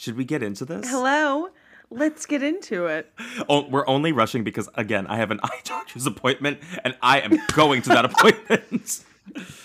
[0.00, 0.88] Should we get into this?
[0.88, 1.50] Hello.
[1.90, 3.12] Let's get into it.
[3.50, 7.38] Oh, we're only rushing because again, I have an eye doctor's appointment and I am
[7.52, 9.04] going to that appointment.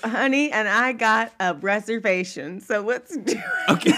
[0.04, 2.62] Honey, and I got a reservation.
[2.62, 3.70] So let's do it.
[3.70, 3.94] Okay.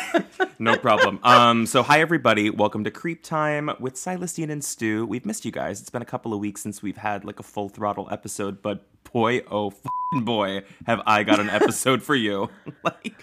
[0.60, 1.20] no problem.
[1.24, 2.50] Um, so hi everybody.
[2.50, 5.06] Welcome to Creep Time with Silestine and Stu.
[5.06, 5.82] We've missed you guys.
[5.82, 8.86] It's been a couple of weeks since we've had like a full throttle episode, but
[9.12, 9.74] boy, oh
[10.14, 12.50] boy, have I got an episode for you.
[12.84, 13.16] like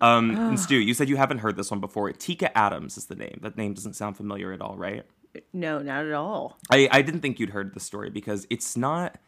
[0.00, 2.10] um, and Stu, you said you haven't heard this one before.
[2.12, 3.40] Teka Adams is the name.
[3.42, 5.04] That name doesn't sound familiar at all, right?
[5.52, 6.58] No, not at all.
[6.70, 9.18] I, I didn't think you'd heard the story because it's not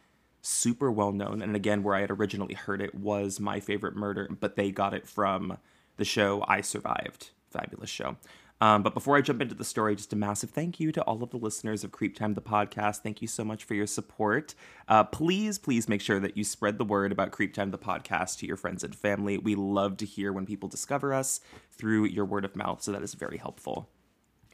[0.42, 1.40] super well known.
[1.40, 4.92] And again, where I had originally heard it was my favorite murder, but they got
[4.92, 5.58] it from
[5.96, 7.30] the show I Survived.
[7.50, 8.16] Fabulous show.
[8.62, 11.20] Um, but before I jump into the story, just a massive thank you to all
[11.24, 12.98] of the listeners of Creep Time, the podcast.
[12.98, 14.54] Thank you so much for your support.
[14.86, 18.38] Uh, please, please make sure that you spread the word about Creep Time, the podcast,
[18.38, 19.36] to your friends and family.
[19.36, 21.40] We love to hear when people discover us
[21.72, 23.88] through your word of mouth, so that is very helpful.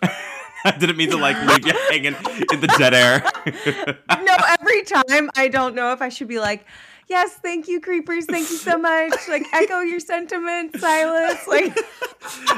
[0.65, 2.17] I didn't mean to like leave you hanging
[2.53, 3.23] in the dead air.
[4.25, 6.67] no, every time I don't know if I should be like,
[7.09, 8.27] yes, thank you, creepers.
[8.27, 9.15] Thank you so much.
[9.29, 11.47] Like, echo your sentiments, Silas.
[11.47, 11.79] Like,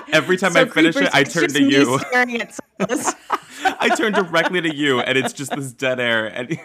[0.12, 1.98] every time so I finish creepers, it, I turn to you.
[1.98, 3.14] Staring at Silas.
[3.62, 6.58] I turn directly to you, and it's just this dead air, and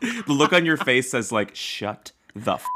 [0.00, 2.66] the look on your face says like, "Shut the f-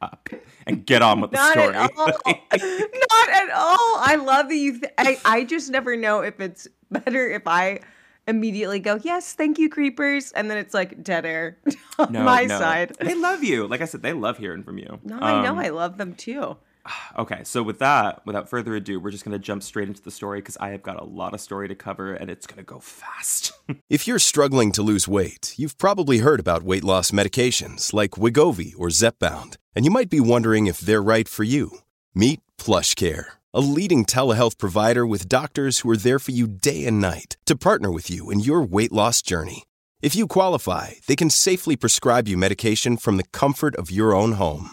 [0.00, 0.28] up
[0.66, 2.06] and get on with the Not story." At all.
[2.26, 3.96] Not at all.
[3.98, 4.80] I love that you.
[4.80, 7.80] Th- I I just never know if it's better if I
[8.26, 11.58] immediately go, yes, thank you, creepers, and then it's like dead air
[11.98, 12.58] on no, my no.
[12.58, 12.96] side.
[13.00, 13.66] They love you.
[13.66, 14.98] Like I said, they love hearing from you.
[15.04, 15.52] No, um, I know.
[15.52, 16.56] Um, I love them too.
[17.16, 20.10] Okay, so with that, without further ado, we're just going to jump straight into the
[20.10, 22.64] story because I have got a lot of story to cover and it's going to
[22.64, 23.52] go fast.
[23.88, 28.74] if you're struggling to lose weight, you've probably heard about weight loss medications like Wegovy
[28.76, 31.78] or Zepbound, and you might be wondering if they're right for you.
[32.16, 37.00] Meet PlushCare a leading telehealth provider with doctors who are there for you day and
[37.00, 39.62] night to partner with you in your weight loss journey.
[40.02, 44.32] If you qualify, they can safely prescribe you medication from the comfort of your own
[44.32, 44.72] home.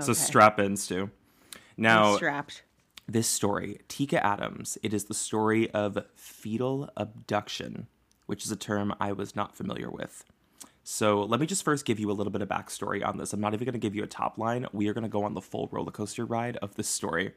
[0.00, 1.10] So strap in, Stu.
[1.76, 2.62] Now, I'm strapped.
[3.08, 7.88] This story, Teka Adams, it is the story of fetal abduction,
[8.26, 10.24] which is a term I was not familiar with.
[10.84, 13.32] So let me just first give you a little bit of backstory on this.
[13.32, 14.66] I'm not even going to give you a top line.
[14.72, 17.32] We are going to go on the full roller coaster ride of this story.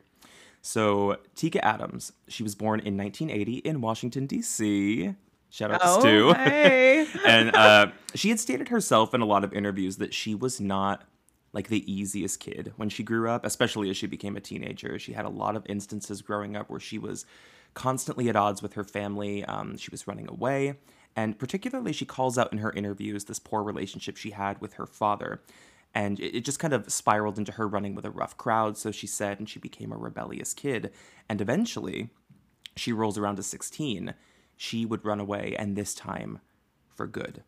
[0.62, 5.14] So Teka Adams, she was born in 1980 in Washington D.C.
[5.52, 6.34] Shout out oh, to Stu.
[6.34, 7.08] Hey.
[7.26, 11.04] and uh, she had stated herself in a lot of interviews that she was not
[11.56, 15.00] like the easiest kid when she grew up, especially as she became a teenager.
[15.00, 17.26] She had a lot of instances growing up where she was
[17.74, 19.46] constantly at odds with her family.
[19.46, 20.76] Um, she was running away.
[21.16, 24.86] And particularly, she calls out in her interviews this poor relationship she had with her
[24.86, 25.42] father.
[25.94, 28.92] And it, it just kind of spiraled into her running with a rough crowd, so
[28.92, 30.92] she said, and she became a rebellious kid.
[31.30, 32.10] And eventually,
[32.76, 34.14] she rolls around to 16.
[34.58, 36.42] She would run away, and this time
[36.94, 37.44] for good.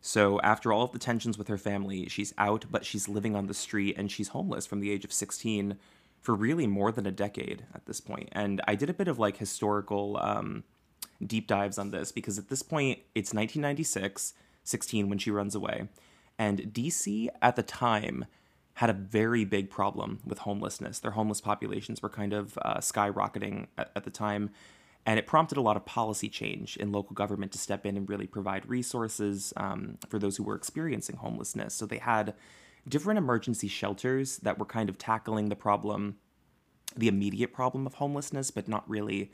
[0.00, 3.46] So, after all of the tensions with her family, she's out, but she's living on
[3.46, 5.76] the street and she's homeless from the age of 16
[6.20, 8.28] for really more than a decade at this point.
[8.32, 10.64] And I did a bit of like historical um,
[11.24, 15.88] deep dives on this because at this point, it's 1996, 16 when she runs away.
[16.38, 18.26] And DC at the time
[18.74, 20.98] had a very big problem with homelessness.
[20.98, 24.50] Their homeless populations were kind of uh, skyrocketing at, at the time.
[25.06, 28.08] And it prompted a lot of policy change in local government to step in and
[28.08, 31.74] really provide resources um, for those who were experiencing homelessness.
[31.74, 32.34] So they had
[32.88, 36.16] different emergency shelters that were kind of tackling the problem,
[36.96, 39.30] the immediate problem of homelessness, but not really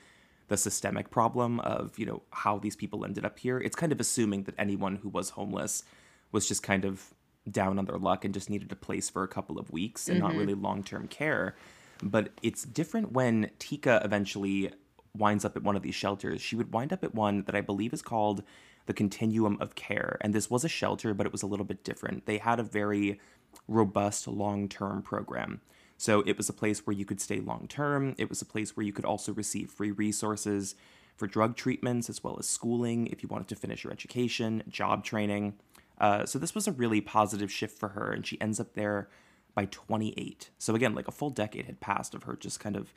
[0.49, 3.59] the systemic problem of, you know, how these people ended up here.
[3.59, 5.85] It's kind of assuming that anyone who was homeless
[6.33, 7.15] was just kind of
[7.51, 10.19] down on their luck and just needed a place for a couple of weeks and
[10.19, 10.29] mm-hmm.
[10.29, 11.57] not really long term care.
[12.03, 14.71] But it's different when Teka eventually
[15.17, 17.61] winds up at one of these shelters, she would wind up at one that I
[17.61, 18.43] believe is called
[18.87, 20.17] the Continuum of Care.
[20.21, 22.27] And this was a shelter, but it was a little bit different.
[22.27, 23.21] They had a very
[23.69, 25.61] robust long term program.
[25.99, 28.15] So it was a place where you could stay long term.
[28.19, 30.75] It was a place where you could also receive free resources
[31.17, 35.05] for drug treatments as well as schooling if you wanted to finish your education, job
[35.05, 35.55] training.
[35.99, 39.09] Uh, so this was a really positive shift for her, and she ends up there
[39.55, 40.51] by 28.
[40.59, 42.93] So again, like a full decade had passed of her just kind of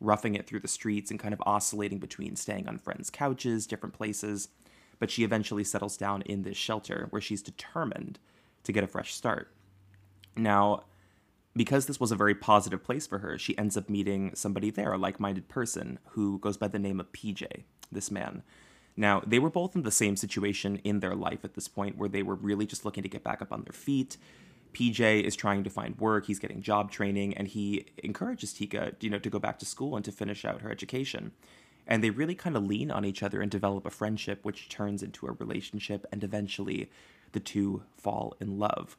[0.00, 3.94] roughing it through the streets and kind of oscillating between staying on friends' couches, different
[3.94, 4.48] places.
[4.98, 8.18] But she eventually settles down in this shelter where she's determined
[8.64, 9.52] to get a fresh start.
[10.36, 10.84] Now,
[11.54, 14.92] because this was a very positive place for her, she ends up meeting somebody there,
[14.92, 18.42] a like minded person who goes by the name of PJ, this man.
[18.96, 22.08] Now, they were both in the same situation in their life at this point where
[22.08, 24.16] they were really just looking to get back up on their feet.
[24.72, 29.10] PJ is trying to find work, he's getting job training, and he encourages Teka, you
[29.10, 31.32] know, to go back to school and to finish out her education.
[31.86, 35.02] And they really kind of lean on each other and develop a friendship, which turns
[35.02, 36.90] into a relationship, and eventually
[37.32, 38.96] the two fall in love.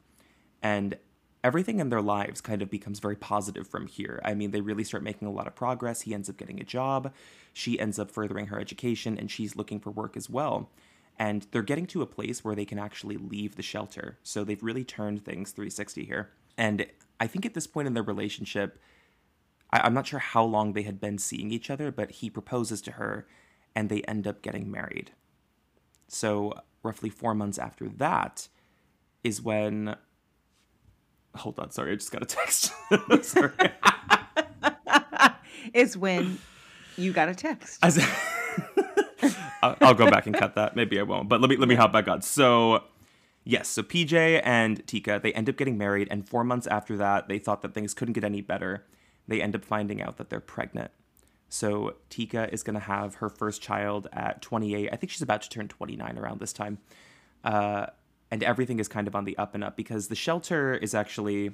[0.62, 0.98] And
[1.44, 4.22] everything in their lives kind of becomes very positive from here.
[4.24, 6.02] I mean, they really start making a lot of progress.
[6.02, 7.14] He ends up getting a job,
[7.54, 10.70] she ends up furthering her education, and she's looking for work as well.
[11.22, 14.18] And they're getting to a place where they can actually leave the shelter.
[14.24, 16.32] So they've really turned things 360 here.
[16.58, 16.88] And
[17.20, 18.82] I think at this point in their relationship,
[19.70, 22.82] I- am not sure how long they had been seeing each other, but he proposes
[22.82, 23.28] to her
[23.76, 25.12] and they end up getting married.
[26.08, 28.48] So, roughly four months after that
[29.24, 29.98] is when
[31.36, 32.74] Hold on, sorry, I just got a text.
[33.22, 33.54] sorry.
[35.74, 36.40] is when
[36.98, 37.78] you got a text.
[39.62, 40.76] I'll, I'll go back and cut that.
[40.76, 41.30] Maybe I won't.
[41.30, 42.22] But let me let me hop back on.
[42.22, 42.84] So
[43.44, 47.28] yes, so PJ and Teka they end up getting married, and four months after that,
[47.28, 48.86] they thought that things couldn't get any better.
[49.28, 50.92] They end up finding out that they're pregnant.
[51.48, 54.90] So Teka is going to have her first child at 28.
[54.92, 56.80] I think she's about to turn 29 around this time.
[57.44, 57.88] Uh,
[58.32, 61.52] and everything is kind of on the up and up because the shelter is actually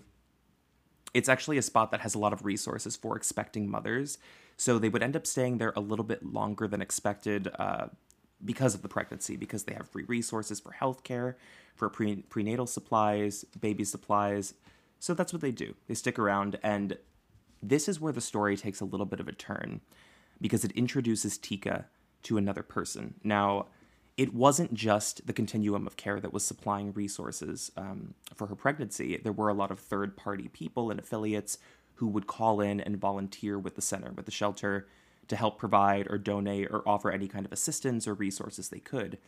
[1.13, 4.18] it's actually a spot that has a lot of resources for expecting mothers.
[4.57, 7.88] So they would end up staying there a little bit longer than expected uh,
[8.44, 11.36] because of the pregnancy because they have free resources for healthcare
[11.75, 14.54] for pre- prenatal supplies baby supplies.
[15.00, 15.75] So that's what they do.
[15.88, 16.59] They stick around.
[16.63, 16.98] And
[17.62, 19.81] this is where the story takes a little bit of a turn
[20.42, 21.86] because it introduces Teka
[22.24, 23.15] to another person.
[23.24, 23.68] Now
[24.18, 29.18] it wasn't just the continuum of care that was supplying resources um, for her pregnancy.
[29.18, 31.60] There were a lot of third party people and affiliates
[31.96, 34.88] who would call in and volunteer with the center, with the shelter,
[35.28, 39.19] to help provide or donate or offer any kind of assistance or resources they could.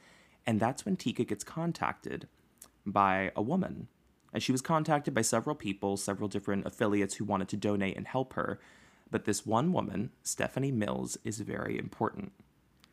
[0.45, 2.27] And that's when Teka gets contacted
[2.85, 3.89] by a woman.
[4.33, 8.07] And she was contacted by several people, several different affiliates who wanted to donate and
[8.07, 8.59] help her.
[9.11, 12.31] But this one woman, Stephanie Mills, is very important.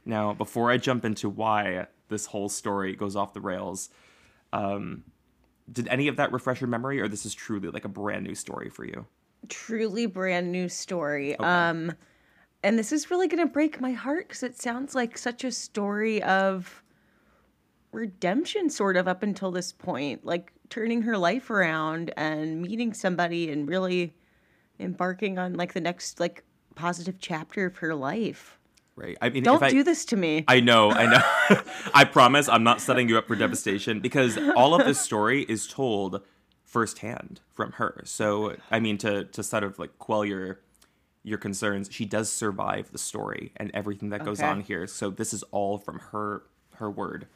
[0.07, 3.91] Now, before I jump into why this whole story goes off the rails,
[4.53, 5.03] um,
[5.71, 8.37] did any of that refresh your memory, or this is truly like a brand new
[8.37, 9.05] story for you?
[9.49, 11.35] Truly brand new story.
[11.35, 11.45] Okay.
[11.45, 11.93] Um,
[12.63, 15.51] and this is really going to break my heart because it sounds like such a
[15.51, 16.85] story of
[17.93, 23.51] redemption, sort of up until this point, like turning her life around and meeting somebody
[23.51, 24.15] and really
[24.79, 26.45] embarking on like the next like
[26.77, 28.59] positive chapter of her life
[28.97, 29.17] right?
[29.21, 30.45] I mean, don't I, do this to me.
[30.49, 31.61] I know, I know.
[31.95, 35.67] I promise I'm not setting you up for devastation because all of this story is
[35.67, 36.23] told
[36.65, 38.03] firsthand from her.
[38.05, 40.61] So, I mean, to to sort of like quell your
[41.23, 44.49] your concerns, she does survive the story and everything that goes okay.
[44.49, 44.87] on here.
[44.87, 46.43] So this is all from her
[46.75, 47.27] her word.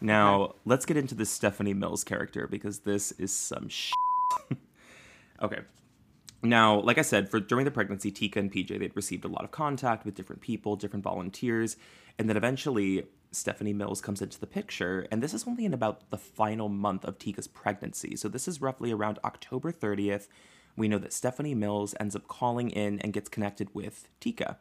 [0.00, 0.58] Now, okay.
[0.66, 3.94] let's get into this Stephanie Mills character because this is some shit.
[5.42, 5.60] okay.
[6.44, 9.44] Now, like I said, for during the pregnancy, Teka and PJ they'd received a lot
[9.44, 11.76] of contact with different people, different volunteers,
[12.18, 16.10] and then eventually Stephanie Mills comes into the picture, and this is only in about
[16.10, 18.14] the final month of Teka's pregnancy.
[18.14, 20.28] So this is roughly around October 30th.
[20.76, 24.56] We know that Stephanie Mills ends up calling in and gets connected with Teka.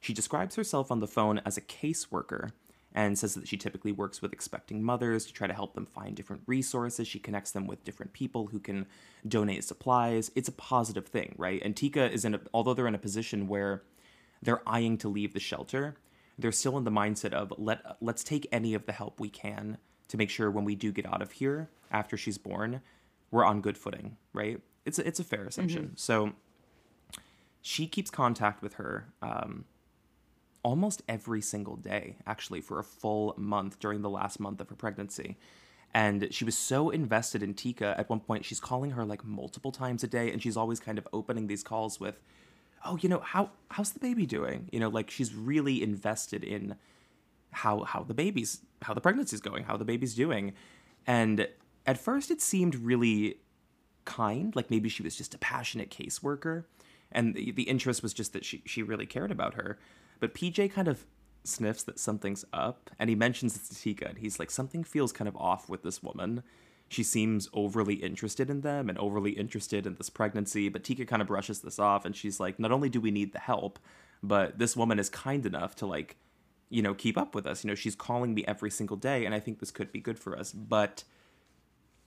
[0.00, 2.52] She describes herself on the phone as a caseworker,
[2.94, 6.14] and says that she typically works with expecting mothers to try to help them find
[6.14, 7.08] different resources.
[7.08, 8.86] She connects them with different people who can
[9.26, 10.30] donate supplies.
[10.36, 11.60] It's a positive thing, right?
[11.64, 13.82] And Teka is in a, although they're in a position where
[14.40, 15.96] they're eyeing to leave the shelter,
[16.38, 19.78] they're still in the mindset of let let's take any of the help we can
[20.08, 22.80] to make sure when we do get out of here after she's born,
[23.30, 24.60] we're on good footing, right?
[24.84, 25.84] It's a, it's a fair assumption.
[25.84, 25.94] Mm-hmm.
[25.96, 26.32] So
[27.62, 29.12] she keeps contact with her.
[29.22, 29.64] Um,
[30.64, 34.74] almost every single day, actually, for a full month during the last month of her
[34.74, 35.36] pregnancy.
[35.92, 39.70] And she was so invested in Teka at one point, she's calling her like multiple
[39.70, 42.18] times a day, and she's always kind of opening these calls with,
[42.84, 44.68] Oh, you know, how how's the baby doing?
[44.72, 46.74] You know, like she's really invested in
[47.52, 50.52] how how the baby's how the pregnancy's going, how the baby's doing.
[51.06, 51.48] And
[51.86, 53.38] at first it seemed really
[54.04, 56.64] kind, like maybe she was just a passionate caseworker
[57.14, 59.78] and the, the interest was just that she she really cared about her.
[60.20, 61.06] But PJ kind of
[61.44, 65.12] sniffs that something's up, and he mentions it to Teka, and he's like, something feels
[65.12, 66.42] kind of off with this woman.
[66.88, 71.22] She seems overly interested in them and overly interested in this pregnancy, but Teka kind
[71.22, 73.78] of brushes this off, and she's like, not only do we need the help,
[74.22, 76.16] but this woman is kind enough to like,
[76.70, 77.62] you know, keep up with us.
[77.62, 80.18] You know, she's calling me every single day, and I think this could be good
[80.18, 80.52] for us.
[80.52, 81.04] But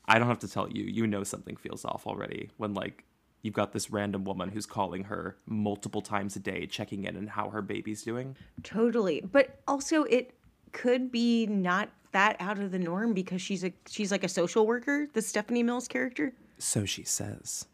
[0.08, 3.04] I don't have to tell you, you know something feels off already when like
[3.48, 7.30] you've got this random woman who's calling her multiple times a day, checking in and
[7.30, 8.36] how her baby's doing.
[8.62, 9.22] Totally.
[9.22, 10.34] But also it
[10.74, 14.68] could be not that out of the norm because she's a she's like a social
[14.68, 16.34] worker, the Stephanie Mills character.
[16.58, 17.66] So she says.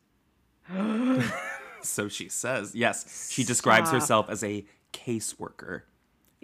[1.81, 2.75] so she says.
[2.75, 3.99] Yes, she describes Stop.
[3.99, 4.63] herself as a
[4.93, 5.81] caseworker.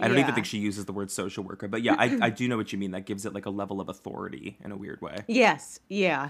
[0.01, 0.23] I don't yeah.
[0.23, 2.71] even think she uses the word social worker, but yeah, I, I do know what
[2.71, 2.91] you mean.
[2.91, 5.17] That gives it like a level of authority in a weird way.
[5.27, 6.29] Yes, yeah.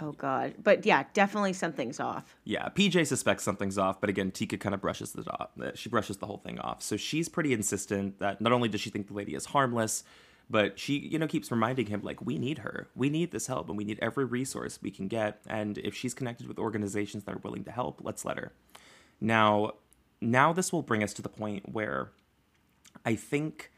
[0.00, 2.34] Oh God, but yeah, definitely something's off.
[2.42, 5.50] Yeah, PJ suspects something's off, but again, Teka kind of brushes it off.
[5.60, 6.82] Uh, she brushes the whole thing off.
[6.82, 10.02] So she's pretty insistent that not only does she think the lady is harmless,
[10.50, 13.68] but she, you know, keeps reminding him like we need her, we need this help,
[13.68, 15.40] and we need every resource we can get.
[15.46, 18.52] And if she's connected with organizations that are willing to help, let's let her.
[19.20, 19.74] Now,
[20.20, 22.10] now this will bring us to the point where
[23.04, 23.70] I think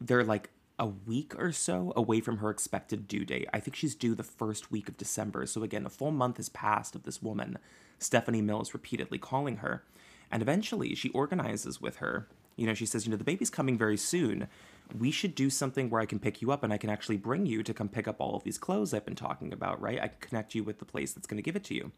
[0.00, 3.48] they're like a week or so away from her expected due date.
[3.52, 5.46] I think she's due the first week of December.
[5.46, 7.58] So again, a full month has passed of this woman,
[7.98, 9.84] Stephanie Mills, repeatedly calling her.
[10.30, 12.28] And eventually she organizes with her.
[12.56, 14.48] You know, she says, you know, the baby's coming very soon.
[14.96, 17.46] We should do something where I can pick you up and I can actually bring
[17.46, 20.00] you to come pick up all of these clothes I've been talking about, right?
[20.00, 21.92] I can connect you with the place that's going to give it to you.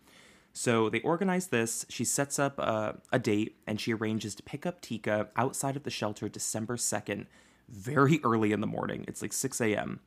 [0.52, 1.86] So they organize this.
[1.88, 5.84] She sets up a, a date and she arranges to pick up Teka outside of
[5.84, 7.26] the shelter December 2nd
[7.70, 9.04] very early in the morning.
[9.08, 10.00] It's like 6 a.m.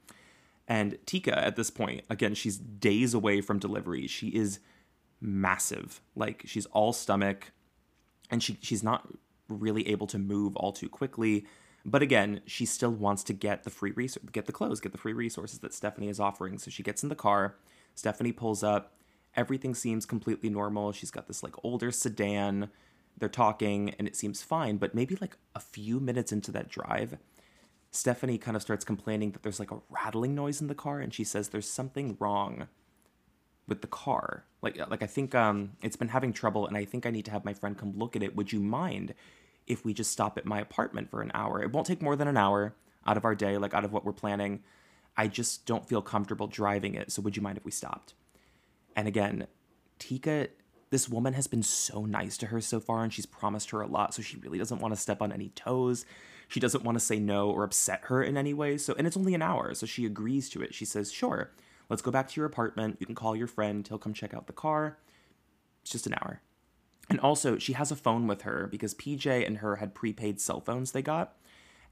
[0.67, 4.07] And Teka, at this point, again, she's days away from delivery.
[4.07, 4.59] She is
[5.19, 6.01] massive.
[6.15, 7.51] Like she's all stomach,
[8.29, 9.07] and she she's not
[9.49, 11.45] really able to move all too quickly.
[11.85, 14.97] But again, she still wants to get the free res- get the clothes, get the
[14.97, 16.57] free resources that Stephanie is offering.
[16.57, 17.55] So she gets in the car.
[17.95, 18.95] Stephanie pulls up.
[19.35, 20.91] Everything seems completely normal.
[20.91, 22.69] She's got this like older sedan.
[23.17, 24.77] They're talking, and it seems fine.
[24.77, 27.17] But maybe like a few minutes into that drive,
[27.95, 31.13] Stephanie kind of starts complaining that there's like a rattling noise in the car, and
[31.13, 32.67] she says there's something wrong
[33.67, 34.45] with the car.
[34.63, 37.31] Like, like I think um, it's been having trouble, and I think I need to
[37.31, 38.35] have my friend come look at it.
[38.35, 39.13] Would you mind
[39.67, 41.61] if we just stop at my apartment for an hour?
[41.61, 42.73] It won't take more than an hour
[43.05, 44.63] out of our day, like out of what we're planning.
[45.15, 48.15] I just don't feel comfortable driving it, so would you mind if we stopped?
[48.95, 49.45] And again,
[49.99, 50.47] Teka,
[50.89, 53.87] this woman has been so nice to her so far, and she's promised her a
[53.87, 56.07] lot, so she really doesn't want to step on any toes.
[56.53, 58.77] She doesn't want to say no or upset her in any way.
[58.77, 60.75] So, and it's only an hour, so she agrees to it.
[60.75, 61.51] She says, "Sure,
[61.89, 62.97] let's go back to your apartment.
[62.99, 63.87] You can call your friend.
[63.87, 64.99] He'll come check out the car.
[65.81, 66.41] It's just an hour."
[67.09, 70.61] And also, she has a phone with her because PJ and her had prepaid cell
[70.61, 71.35] phones they got.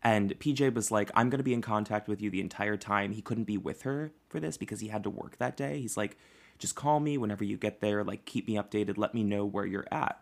[0.04, 3.14] And PJ was like, I'm going to be in contact with you the entire time.
[3.14, 5.80] He couldn't be with her for this because he had to work that day.
[5.80, 6.18] He's like,
[6.58, 8.04] just call me whenever you get there.
[8.04, 8.98] Like, keep me updated.
[8.98, 10.20] Let me know where you're at.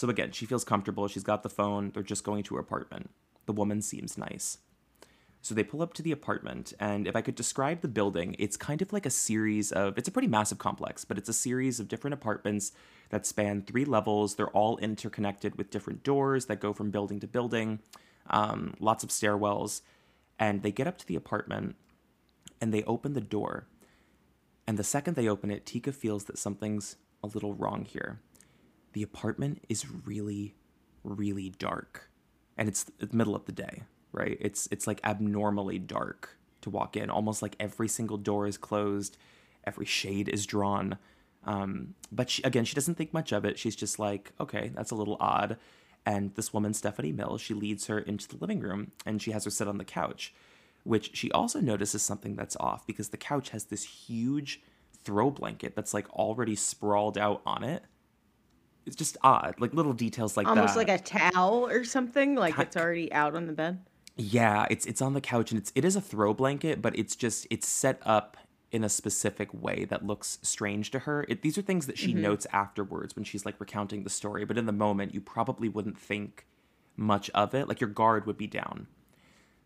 [0.00, 1.08] So again, she feels comfortable.
[1.08, 1.90] She's got the phone.
[1.90, 3.10] They're just going to her apartment.
[3.44, 4.56] The woman seems nice.
[5.42, 8.56] So they pull up to the apartment, and if I could describe the building, it's
[8.56, 11.80] kind of like a series of, it's a pretty massive complex, but it's a series
[11.80, 12.72] of different apartments
[13.10, 14.36] that span three levels.
[14.36, 17.80] They're all interconnected with different doors that go from building to building,
[18.30, 19.82] um, lots of stairwells.
[20.38, 21.76] And they get up to the apartment
[22.58, 23.66] and they open the door.
[24.66, 28.20] And the second they open it, Teka feels that something's a little wrong here
[28.92, 30.54] the apartment is really,
[31.04, 32.10] really dark.
[32.56, 34.36] And it's the middle of the day, right?
[34.40, 37.10] It's it's like abnormally dark to walk in.
[37.10, 39.16] Almost like every single door is closed,
[39.64, 40.98] every shade is drawn.
[41.44, 43.58] Um, but she, again, she doesn't think much of it.
[43.58, 45.56] She's just like, okay, that's a little odd.
[46.04, 49.44] And this woman, Stephanie Mills, she leads her into the living room and she has
[49.44, 50.34] her sit on the couch,
[50.84, 54.60] which she also notices something that's off because the couch has this huge
[55.02, 57.84] throw blanket that's like already sprawled out on it
[58.86, 60.88] it's just odd, like little details like almost that.
[60.88, 63.84] like a towel or something, like it's already out on the bed.
[64.16, 67.16] Yeah, it's it's on the couch and it's it is a throw blanket, but it's
[67.16, 68.36] just it's set up
[68.72, 71.24] in a specific way that looks strange to her.
[71.28, 72.22] It, these are things that she mm-hmm.
[72.22, 75.98] notes afterwards when she's like recounting the story, but in the moment you probably wouldn't
[75.98, 76.46] think
[76.96, 77.68] much of it.
[77.68, 78.86] Like your guard would be down.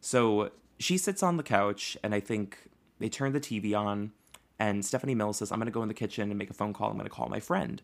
[0.00, 4.12] So she sits on the couch and I think they turn the TV on
[4.58, 6.72] and Stephanie Mills says, I'm going to go in the kitchen and make a phone
[6.72, 6.88] call.
[6.88, 7.82] I'm going to call my friend.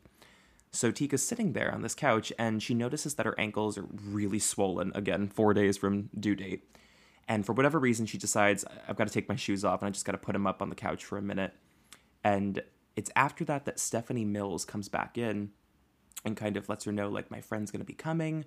[0.73, 4.39] So Teka's sitting there on this couch and she notices that her ankles are really
[4.39, 6.65] swollen again, four days from due date.
[7.27, 9.91] And for whatever reason, she decides, I've got to take my shoes off and I
[9.91, 11.53] just got to put them up on the couch for a minute.
[12.23, 12.63] And
[12.97, 15.51] it's after that that Stephanie Mills comes back in
[16.25, 18.45] and kind of lets her know, like, my friend's going to be coming.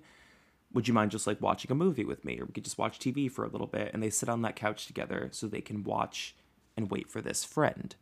[0.72, 2.98] would you mind just like watching a movie with me or we could just watch
[2.98, 5.84] TV for a little bit and they sit on that couch together so they can
[5.84, 6.34] watch
[6.76, 7.94] and wait for this friend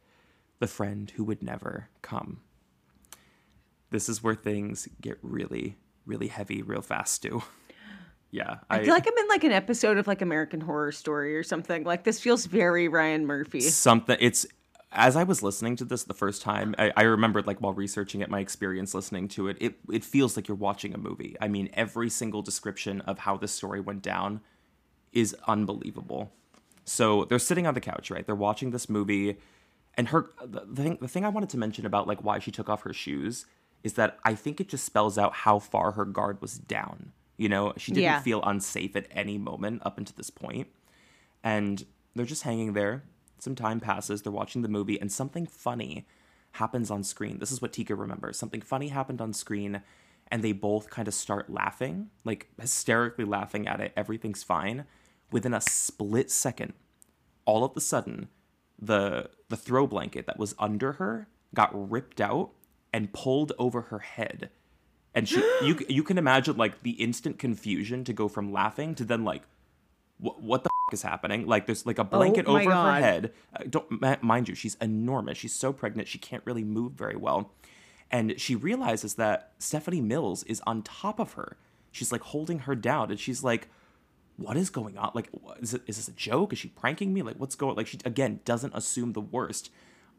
[0.59, 2.41] the friend who would never come
[3.93, 7.43] this is where things get really really heavy real fast too
[8.31, 11.37] yeah I, I, feel like i'm in like an episode of like american horror story
[11.37, 14.47] or something like this feels very ryan murphy something it's
[14.95, 18.21] as I was listening to this the first time, I, I, remembered like while researching
[18.21, 21.37] it, my experience listening to it, it it feels like you're watching a movie.
[21.41, 24.43] I mean, every single description of how this story went down
[25.13, 26.33] is unbelievable.
[26.85, 28.27] So they're sitting on the couch, right?
[28.27, 29.39] They're watching this movie,
[29.95, 32.69] and her the thing the thing I wanted to mention about like why she took
[32.69, 33.47] off her shoes
[33.83, 37.13] is that I think it just spells out how far her guard was down.
[37.37, 38.21] You know, she didn't yeah.
[38.21, 40.69] feel unsafe at any moment up until this point,
[41.43, 41.85] and
[42.15, 43.03] they're just hanging there
[43.43, 46.07] some time passes, they're watching the movie, and something funny
[46.53, 47.39] happens on screen.
[47.39, 48.39] This is what Teka remembers.
[48.39, 49.83] Something funny happened on screen,
[50.29, 53.93] and they both kind of start laughing, like hysterically laughing at it.
[53.97, 54.85] Everything's fine.
[55.33, 56.75] Within a split second,
[57.45, 58.29] all of a sudden,
[58.79, 62.51] the the throw blanket that was under her got ripped out
[62.93, 64.51] and pulled over her head.
[65.15, 69.05] And she you you can imagine like the instant confusion to go from laughing to
[69.05, 69.43] then like
[70.19, 71.47] what, what the f- is happening?
[71.47, 72.95] Like there's like a blanket oh over God.
[72.95, 73.33] her head.
[73.55, 75.39] Uh, don't mind you, she's enormous.
[75.39, 77.51] She's so pregnant she can't really move very well,
[78.11, 81.57] and she realizes that Stephanie Mills is on top of her.
[81.91, 83.69] She's like holding her down, and she's like,
[84.37, 85.11] "What is going on?
[85.15, 85.29] Like,
[85.61, 86.53] is it is this a joke?
[86.53, 87.23] Is she pranking me?
[87.23, 87.77] Like, what's going?
[87.77, 89.71] Like, she again doesn't assume the worst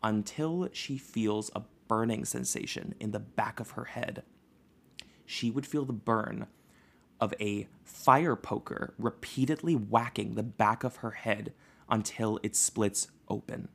[0.04, 4.24] until she feels a burning sensation in the back of her head.
[5.26, 6.48] She would feel the burn
[7.20, 11.54] of a fire poker repeatedly whacking the back of her head
[11.90, 13.70] until it splits open.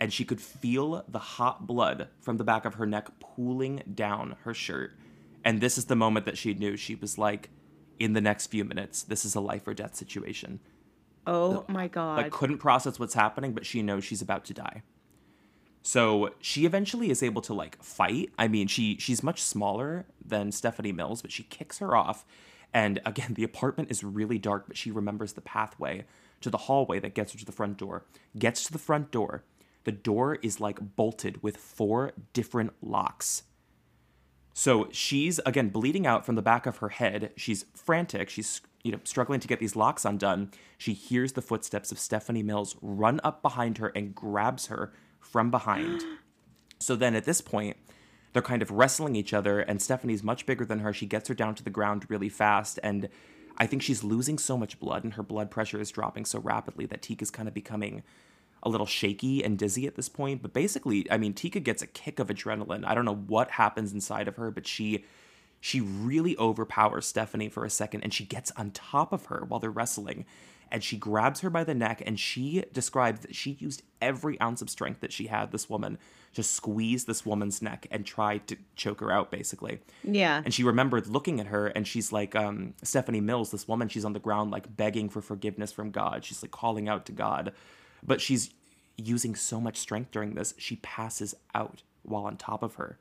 [0.00, 4.36] And she could feel the hot blood from the back of her neck pooling down
[4.42, 4.92] her shirt.
[5.44, 7.50] And this is the moment that she knew she was like,
[7.98, 10.60] in the next few minutes, this is a life or death situation.
[11.26, 12.18] Oh my God.
[12.18, 14.82] Like, couldn't process what's happening, but she knows she's about to die.
[15.86, 18.32] So she eventually is able to like fight.
[18.36, 22.26] I mean, she she's much smaller than Stephanie Mills, but she kicks her off.
[22.74, 26.04] And again, the apartment is really dark, but she remembers the pathway
[26.40, 28.04] to the hallway that gets her to the front door.
[28.36, 29.44] Gets to the front door.
[29.84, 33.44] The door is like bolted with four different locks.
[34.54, 37.30] So she's again bleeding out from the back of her head.
[37.36, 38.28] She's frantic.
[38.28, 40.50] She's you know struggling to get these locks undone.
[40.78, 44.92] She hears the footsteps of Stephanie Mills run up behind her and grabs her
[45.30, 46.02] from behind.
[46.78, 47.76] so then at this point,
[48.32, 50.92] they're kind of wrestling each other, and Stephanie's much bigger than her.
[50.92, 53.08] She gets her down to the ground really fast, and
[53.56, 56.86] I think she's losing so much blood, and her blood pressure is dropping so rapidly
[56.86, 58.02] that Teka's kind of becoming
[58.62, 60.42] a little shaky and dizzy at this point.
[60.42, 62.84] But basically, I mean, Teka gets a kick of adrenaline.
[62.84, 65.04] I don't know what happens inside of her, but she
[65.60, 69.60] she really overpowers Stephanie for a second, and she gets on top of her while
[69.60, 70.26] they're wrestling
[70.70, 74.62] and she grabs her by the neck and she describes that she used every ounce
[74.62, 75.98] of strength that she had this woman
[76.34, 79.80] to squeeze this woman's neck and try to choke her out basically.
[80.02, 80.42] Yeah.
[80.44, 84.04] And she remembered looking at her and she's like um, stephanie mills this woman she's
[84.04, 86.24] on the ground like begging for forgiveness from god.
[86.24, 87.52] She's like calling out to god.
[88.04, 88.50] But she's
[88.96, 92.98] using so much strength during this she passes out while on top of her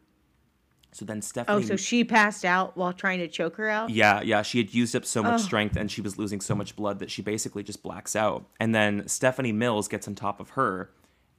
[0.95, 1.57] so then oh, Stephanie.
[1.57, 3.89] Oh, so she passed out while trying to choke her out?
[3.89, 4.43] Yeah, yeah.
[4.43, 5.43] She had used up so much oh.
[5.43, 8.45] strength and she was losing so much blood that she basically just blacks out.
[8.61, 10.91] And then Stephanie Mills gets on top of her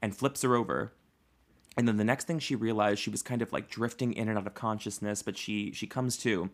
[0.03, 0.93] and flips her over.
[1.75, 4.37] And then the next thing she realized, she was kind of like drifting in and
[4.37, 6.51] out of consciousness, but she she comes to,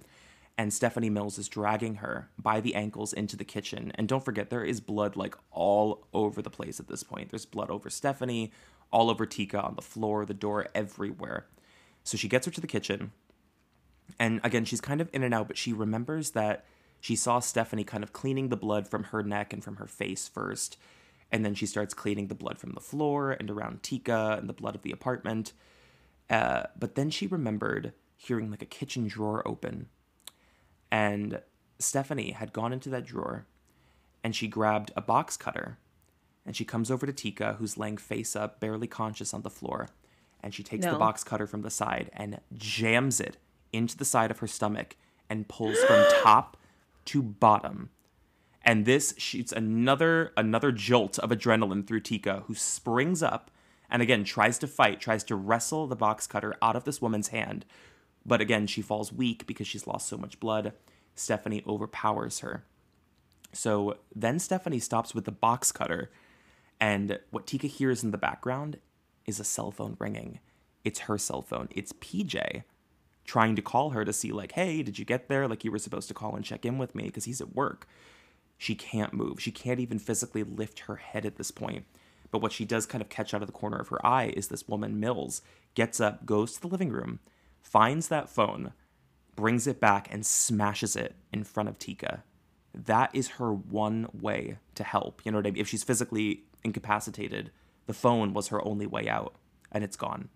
[0.56, 3.90] and Stephanie Mills is dragging her by the ankles into the kitchen.
[3.96, 7.30] And don't forget, there is blood like all over the place at this point.
[7.30, 8.52] There's blood over Stephanie,
[8.92, 11.46] all over Teka, on the floor, the door, everywhere.
[12.04, 13.12] So she gets her to the kitchen.
[14.18, 16.64] And again, she's kind of in and out, but she remembers that
[17.00, 20.28] she saw Stephanie kind of cleaning the blood from her neck and from her face
[20.28, 20.76] first.
[21.30, 24.52] And then she starts cleaning the blood from the floor and around Teka and the
[24.52, 25.52] blood of the apartment.
[26.28, 29.88] Uh, but then she remembered hearing like a kitchen drawer open.
[30.90, 31.40] And
[31.78, 33.46] Stephanie had gone into that drawer
[34.22, 35.78] and she grabbed a box cutter.
[36.44, 39.88] And she comes over to Teka, who's laying face up, barely conscious on the floor
[40.42, 40.92] and she takes no.
[40.92, 43.36] the box cutter from the side and jams it
[43.72, 44.96] into the side of her stomach
[45.30, 46.56] and pulls from top
[47.06, 47.90] to bottom.
[48.64, 53.50] And this shoots another another jolt of adrenaline through Teka, who springs up
[53.90, 57.28] and again tries to fight, tries to wrestle the box cutter out of this woman's
[57.28, 57.64] hand.
[58.24, 60.72] But again, she falls weak because she's lost so much blood.
[61.14, 62.64] Stephanie overpowers her.
[63.52, 66.10] So then Stephanie stops with the box cutter,
[66.80, 68.78] and what Teka hears in the background
[69.26, 70.40] is a cell phone ringing.
[70.84, 71.68] It's her cell phone.
[71.70, 72.64] It's PJ
[73.24, 75.46] trying to call her to see, like, hey, did you get there?
[75.46, 77.86] Like, you were supposed to call and check in with me because he's at work.
[78.58, 79.40] She can't move.
[79.40, 81.84] She can't even physically lift her head at this point.
[82.30, 84.48] But what she does kind of catch out of the corner of her eye is
[84.48, 85.42] this woman, Mills,
[85.74, 87.20] gets up, goes to the living room,
[87.60, 88.72] finds that phone,
[89.36, 92.22] brings it back, and smashes it in front of Teka.
[92.74, 95.20] That is her one way to help.
[95.24, 95.60] You know what I mean?
[95.60, 97.50] If she's physically incapacitated,
[97.86, 99.34] the phone was her only way out,
[99.70, 100.28] and it's gone.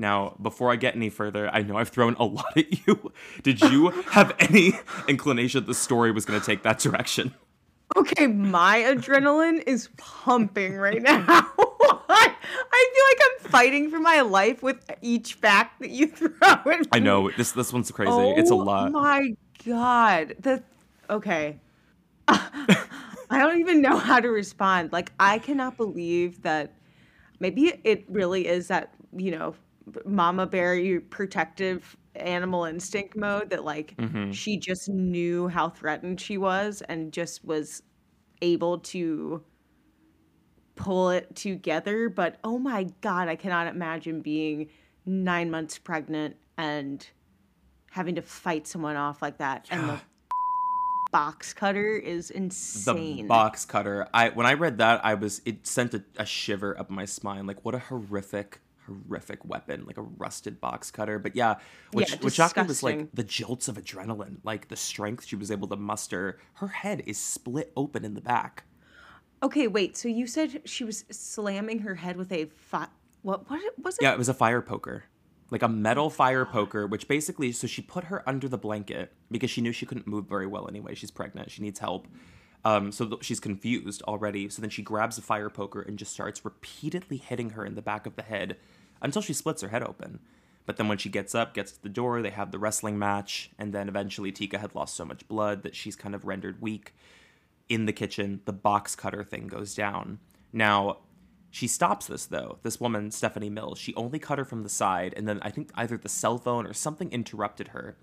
[0.00, 3.12] Now, before I get any further, I know I've thrown a lot at you.
[3.42, 4.72] Did you have any
[5.08, 7.34] inclination the story was going to take that direction?
[7.96, 11.24] Okay, my adrenaline is pumping right now.
[12.12, 12.34] I,
[12.94, 16.76] feel like I'm fighting for my life with each fact that you throw at me.
[16.92, 18.12] I know this this one's crazy.
[18.12, 18.92] Oh, it's a oh lot.
[18.92, 19.34] My
[19.66, 20.62] God, the
[21.10, 21.58] okay.
[23.30, 24.92] I don't even know how to respond.
[24.92, 26.74] Like I cannot believe that.
[27.38, 29.54] Maybe it really is that you know,
[30.04, 34.32] mama bear protective animal instinct mode that like mm-hmm.
[34.32, 37.82] she just knew how threatened she was and just was
[38.42, 39.42] able to
[40.74, 44.68] pull it together but oh my god i cannot imagine being
[45.06, 47.08] 9 months pregnant and
[47.90, 49.78] having to fight someone off like that yeah.
[49.78, 50.00] and the
[51.10, 55.66] box cutter is insane the box cutter i when i read that i was it
[55.66, 60.02] sent a, a shiver up my spine like what a horrific horrific weapon, like a
[60.02, 61.18] rusted box cutter.
[61.18, 61.56] But yeah,
[61.92, 65.50] which yeah, which Shaka was like the jolts of adrenaline, like the strength she was
[65.50, 66.38] able to muster.
[66.54, 68.64] Her head is split open in the back.
[69.42, 69.96] Okay, wait.
[69.96, 72.88] So you said she was slamming her head with a fi-
[73.22, 73.48] what?
[73.48, 74.02] What was it?
[74.02, 75.04] Yeah, it was a fire poker,
[75.50, 76.86] like a metal fire poker.
[76.86, 80.26] Which basically, so she put her under the blanket because she knew she couldn't move
[80.26, 80.94] very well anyway.
[80.94, 81.50] She's pregnant.
[81.50, 82.06] She needs help.
[82.64, 84.48] Um, so th- she's confused already.
[84.48, 87.82] So then she grabs a fire poker and just starts repeatedly hitting her in the
[87.82, 88.56] back of the head
[89.00, 90.20] until she splits her head open.
[90.66, 93.50] But then when she gets up, gets to the door, they have the wrestling match,
[93.58, 96.94] and then eventually Teka had lost so much blood that she's kind of rendered weak.
[97.68, 100.18] In the kitchen, the box cutter thing goes down.
[100.52, 100.98] Now,
[101.50, 102.58] she stops this though.
[102.62, 105.70] This woman, Stephanie Mills, she only cut her from the side, and then I think
[105.74, 107.96] either the cell phone or something interrupted her,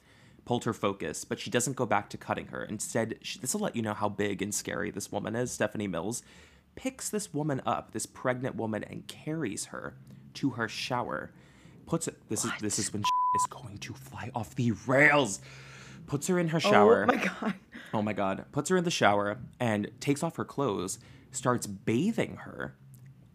[0.45, 2.63] pulled her focus, but she doesn't go back to cutting her.
[2.63, 5.51] Instead, this will let you know how big and scary this woman is.
[5.51, 6.23] Stephanie Mills
[6.75, 9.95] picks this woman up, this pregnant woman, and carries her
[10.35, 11.31] to her shower.
[11.85, 12.17] Puts it.
[12.29, 12.55] This what?
[12.55, 15.39] is this is when is going to fly off the rails.
[16.05, 17.03] Puts her in her oh shower.
[17.03, 17.53] Oh my god.
[17.93, 18.45] Oh my god.
[18.51, 20.99] Puts her in the shower and takes off her clothes.
[21.31, 22.75] Starts bathing her,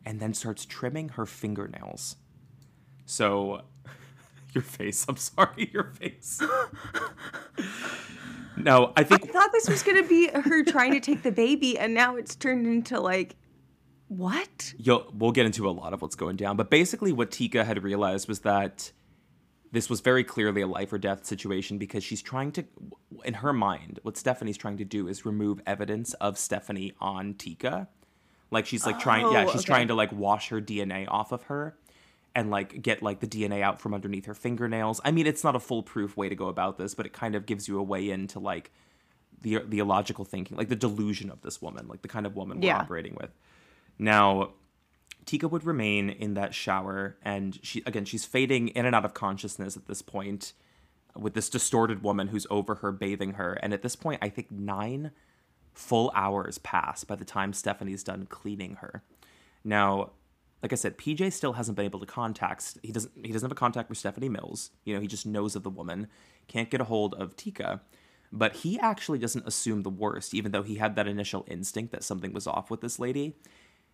[0.04, 2.16] and then starts trimming her fingernails.
[3.04, 3.62] So,
[4.52, 5.04] your face.
[5.08, 6.40] I'm sorry, your face.
[8.56, 11.78] no, I think I thought this was gonna be her trying to take the baby,
[11.78, 13.36] and now it's turned into like
[14.08, 14.74] what?
[14.76, 17.82] You'll, we'll get into a lot of what's going down, but basically, what Teka had
[17.82, 18.92] realized was that
[19.72, 22.64] this was very clearly a life or death situation because she's trying to,
[23.24, 27.88] in her mind, what Stephanie's trying to do is remove evidence of Stephanie on Teka.
[28.52, 29.72] Like she's like oh, trying, yeah, oh, she's okay.
[29.72, 31.74] trying to like wash her DNA off of her
[32.34, 35.00] and like get like the DNA out from underneath her fingernails.
[35.04, 37.46] I mean, it's not a foolproof way to go about this, but it kind of
[37.46, 38.70] gives you a way into like
[39.40, 42.60] the the illogical thinking, like the delusion of this woman, like the kind of woman
[42.60, 43.30] we're operating with.
[43.98, 44.50] Now,
[45.26, 49.14] Teka would remain in that shower, and she again she's fading in and out of
[49.14, 50.52] consciousness at this point,
[51.16, 53.54] with this distorted woman who's over her bathing her.
[53.54, 55.10] And at this point, I think nine
[55.72, 59.02] full hours pass by the time Stephanie's done cleaning her.
[59.64, 60.10] Now,
[60.62, 62.78] like I said, PJ still hasn't been able to contact.
[62.82, 63.12] He doesn't.
[63.16, 64.70] He doesn't have a contact with Stephanie Mills.
[64.84, 66.08] You know, he just knows of the woman.
[66.46, 67.80] Can't get a hold of Teka.
[68.34, 72.02] But he actually doesn't assume the worst, even though he had that initial instinct that
[72.02, 73.36] something was off with this lady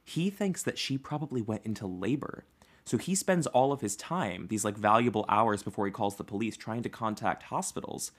[0.09, 2.47] he thinks that she probably went into labor.
[2.87, 6.25] So he spends all of his time, these like valuable hours before he calls the
[6.25, 8.11] police, trying to contact hospitals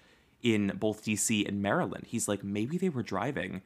[0.42, 2.06] in both DC and Maryland.
[2.08, 3.62] He's like, maybe they were driving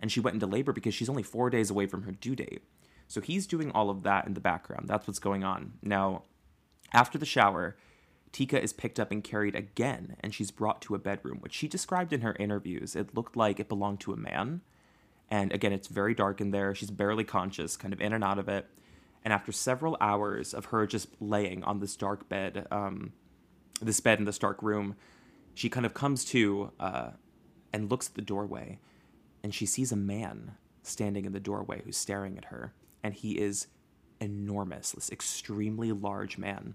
[0.00, 2.62] and she went into labor because she's only four days away from her due date.
[3.08, 4.88] So he's doing all of that in the background.
[4.88, 5.74] That's what's going on.
[5.82, 6.24] Now,
[6.92, 7.76] after the shower,
[8.32, 11.68] Teka is picked up and carried again, and she's brought to a bedroom, which she
[11.68, 12.96] described in her interviews.
[12.96, 14.62] It looked like it belonged to a man.
[15.30, 16.74] And again, it's very dark in there.
[16.74, 18.66] She's barely conscious, kind of in and out of it.
[19.24, 23.12] And after several hours of her just laying on this dark bed, um,
[23.80, 24.96] this bed in this dark room,
[25.54, 27.10] she kind of comes to uh,
[27.72, 28.78] and looks at the doorway.
[29.42, 32.72] And she sees a man standing in the doorway who's staring at her.
[33.02, 33.66] And he is
[34.20, 36.74] enormous, this extremely large man.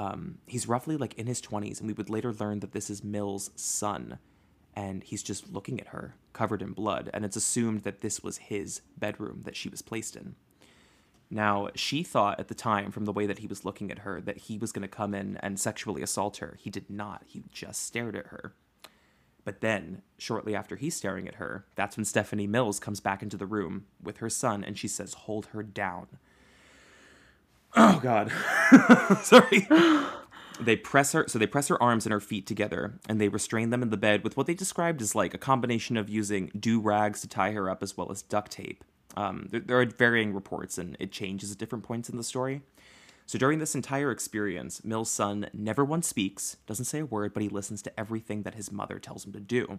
[0.00, 3.04] Um, he's roughly like in his 20s, and we would later learn that this is
[3.04, 4.18] Mill's son.
[4.74, 8.38] And he's just looking at her, covered in blood, and it's assumed that this was
[8.38, 10.36] his bedroom that she was placed in.
[11.28, 14.22] Now, she thought at the time, from the way that he was looking at her,
[14.22, 16.56] that he was going to come in and sexually assault her.
[16.58, 18.54] He did not, he just stared at her.
[19.44, 23.36] But then, shortly after he's staring at her, that's when Stephanie Mills comes back into
[23.36, 26.06] the room with her son and she says, Hold her down.
[27.76, 28.32] Oh God.
[29.22, 29.66] Sorry.
[30.60, 33.70] they press her so they press her arms and her feet together and they restrain
[33.70, 36.80] them in the bed with what they described as like a combination of using do
[36.80, 38.84] rags to tie her up as well as duct tape.
[39.16, 42.62] Um, there, there are varying reports and it changes at different points in the story.
[43.26, 47.44] So during this entire experience, Mill's son never once speaks, doesn't say a word, but
[47.44, 49.78] he listens to everything that his mother tells him to do.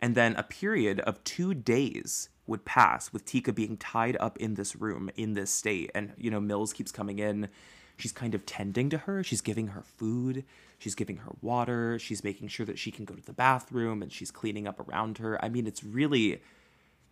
[0.00, 4.54] And then a period of two days would pass with Teka being tied up in
[4.54, 5.90] this room in this state.
[5.94, 7.48] And, you know, Mills keeps coming in.
[7.96, 9.22] She's kind of tending to her.
[9.22, 10.44] She's giving her food.
[10.78, 11.98] She's giving her water.
[11.98, 15.18] She's making sure that she can go to the bathroom and she's cleaning up around
[15.18, 15.42] her.
[15.44, 16.40] I mean, it's really,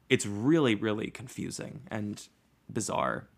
[0.08, 2.26] it's really, really confusing and
[2.72, 3.28] bizarre.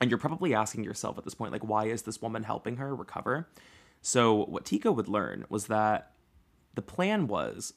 [0.00, 2.94] And you're probably asking yourself at this point, like, why is this woman helping her
[2.94, 3.48] recover?
[4.00, 6.12] So, what Teka would learn was that
[6.74, 7.74] the plan was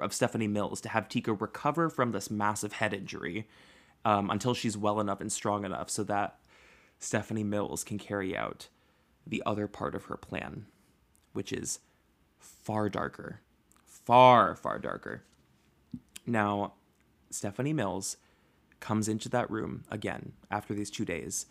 [0.00, 3.48] of Stephanie Mills to have Teka recover from this massive head injury
[4.04, 6.38] um, until she's well enough and strong enough so that
[6.98, 8.68] Stephanie Mills can carry out
[9.26, 10.66] the other part of her plan,
[11.32, 11.80] which is
[12.38, 13.40] far darker,
[13.84, 15.22] far, far darker.
[16.26, 16.74] Now,
[17.30, 18.16] Stephanie Mills
[18.80, 21.46] comes into that room again after these two days,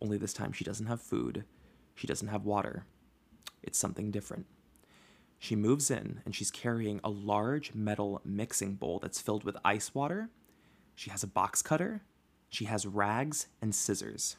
[0.00, 1.44] only this time she doesn't have food,
[1.94, 2.84] she doesn't have water.
[3.62, 4.46] It's something different.
[5.38, 9.94] She moves in and she's carrying a large metal mixing bowl that's filled with ice
[9.94, 10.30] water.
[10.94, 12.02] She has a box cutter.
[12.48, 14.36] She has rags and scissors.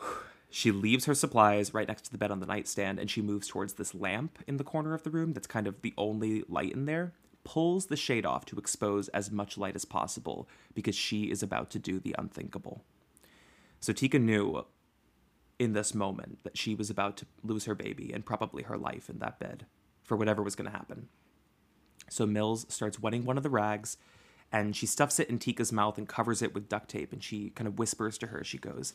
[0.50, 3.48] She leaves her supplies right next to the bed on the nightstand and she moves
[3.48, 6.72] towards this lamp in the corner of the room that's kind of the only light
[6.72, 7.12] in there,
[7.44, 11.68] pulls the shade off to expose as much light as possible because she is about
[11.70, 12.82] to do the unthinkable.
[13.78, 14.64] So Teka knew
[15.58, 19.10] in this moment that she was about to lose her baby and probably her life
[19.10, 19.66] in that bed
[20.02, 21.08] for whatever was going to happen.
[22.08, 23.96] So Mills starts wetting one of the rags
[24.50, 27.50] and she stuffs it in Teka's mouth and covers it with duct tape and she
[27.50, 28.94] kind of whispers to her, she goes,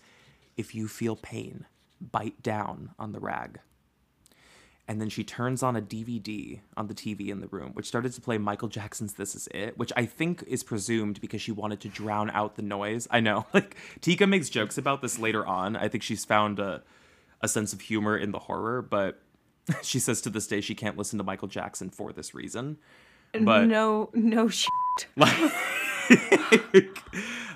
[0.58, 1.66] If you feel pain,
[2.02, 3.60] bite down on the rag.
[4.86, 8.12] And then she turns on a DVD on the TV in the room, which started
[8.14, 11.80] to play Michael Jackson's This Is It, which I think is presumed because she wanted
[11.82, 13.08] to drown out the noise.
[13.10, 15.78] I know, like, Teka makes jokes about this later on.
[15.78, 16.84] I think she's found a,
[17.40, 19.22] a sense of humor in the horror, but
[19.84, 22.78] she says to this day she can't listen to Michael Jackson for this reason.
[23.40, 24.70] But no, no shit.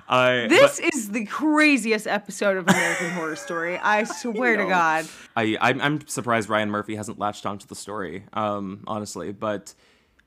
[0.09, 3.77] I, This but- is the craziest episode of American Horror Story.
[3.77, 4.65] I swear to.
[4.65, 5.05] God.
[5.35, 9.31] I I'm, I'm surprised Ryan Murphy hasn't latched onto the story, um, honestly.
[9.33, 9.73] But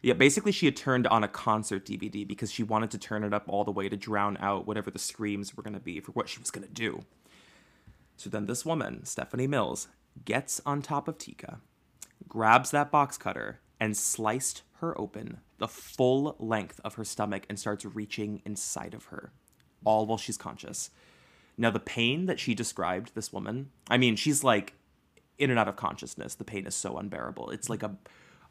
[0.02, 3.32] yeah, basically she had turned on a concert DVD because she wanted to turn it
[3.32, 6.12] up all the way to drown out whatever the screams were going to be for
[6.12, 7.02] what she was going to do.
[8.16, 9.88] So then this woman, Stephanie Mills,
[10.26, 11.60] gets on top of Teka,
[12.28, 17.58] grabs that box cutter, and sliced her open the full length of her stomach and
[17.58, 19.32] starts reaching inside of her,
[19.84, 20.90] all while she's conscious.
[21.58, 24.74] Now, the pain that she described, this woman, I mean, she's like
[25.38, 26.34] in and out of consciousness.
[26.34, 27.50] The pain is so unbearable.
[27.50, 27.96] It's like a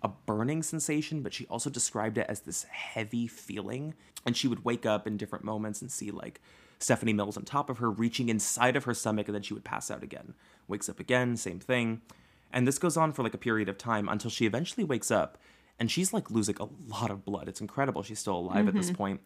[0.01, 3.93] a burning sensation, but she also described it as this heavy feeling.
[4.25, 6.41] And she would wake up in different moments and see like
[6.79, 9.65] Stephanie Mills on top of her, reaching inside of her stomach, and then she would
[9.65, 10.33] pass out again.
[10.67, 12.01] Wakes up again, same thing.
[12.51, 15.37] And this goes on for like a period of time until she eventually wakes up
[15.79, 17.47] and she's like losing a lot of blood.
[17.47, 18.03] It's incredible.
[18.03, 18.95] She's still alive at this mm-hmm.
[18.95, 19.21] point.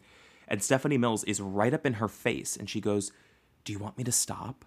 [0.47, 3.11] And Stephanie Mills is right up in her face and she goes,
[3.63, 4.65] Do you want me to stop?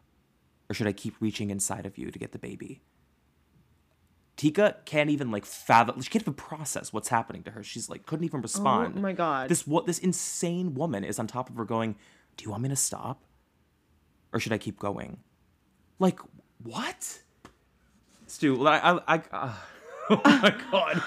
[0.68, 2.80] Or should I keep reaching inside of you to get the baby?
[4.36, 6.00] Teka can't even like fathom.
[6.02, 7.62] She can't even process what's happening to her.
[7.62, 8.94] She's like couldn't even oh respond.
[8.96, 9.48] Oh my God.
[9.48, 11.94] This what this insane woman is on top of her, going,
[12.36, 13.22] "Do you want me to stop,
[14.32, 15.18] or should I keep going?"
[15.98, 16.18] Like
[16.62, 17.22] what?
[18.26, 19.52] Stu, I, I, I uh,
[20.10, 21.02] oh my god.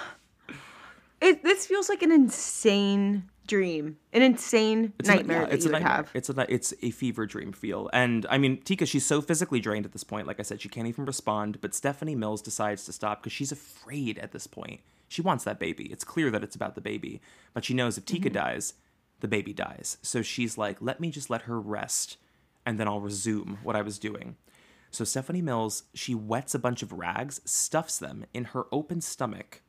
[1.21, 5.65] It, this feels like an insane dream, an insane It's a- nightmare yeah, that it's
[5.65, 5.95] you a would nightmare.
[5.97, 6.11] have.
[6.13, 7.89] It's a it's a fever dream feel.
[7.91, 10.27] And I mean, Teka, she's so physically drained at this point.
[10.27, 11.59] Like I said, she can't even respond.
[11.59, 14.79] But Stephanie Mills decides to stop because she's afraid at this point.
[15.09, 15.85] She wants that baby.
[15.91, 17.19] It's clear that it's about the baby,
[17.53, 18.75] but she knows if Teka dies,
[19.19, 19.97] the baby dies.
[20.03, 22.17] So she's like, let me just let her rest,
[22.65, 24.37] and then I'll resume what I was doing.
[24.91, 29.61] So Stephanie Mills, she wets a bunch of rags, stuffs them in her open stomach,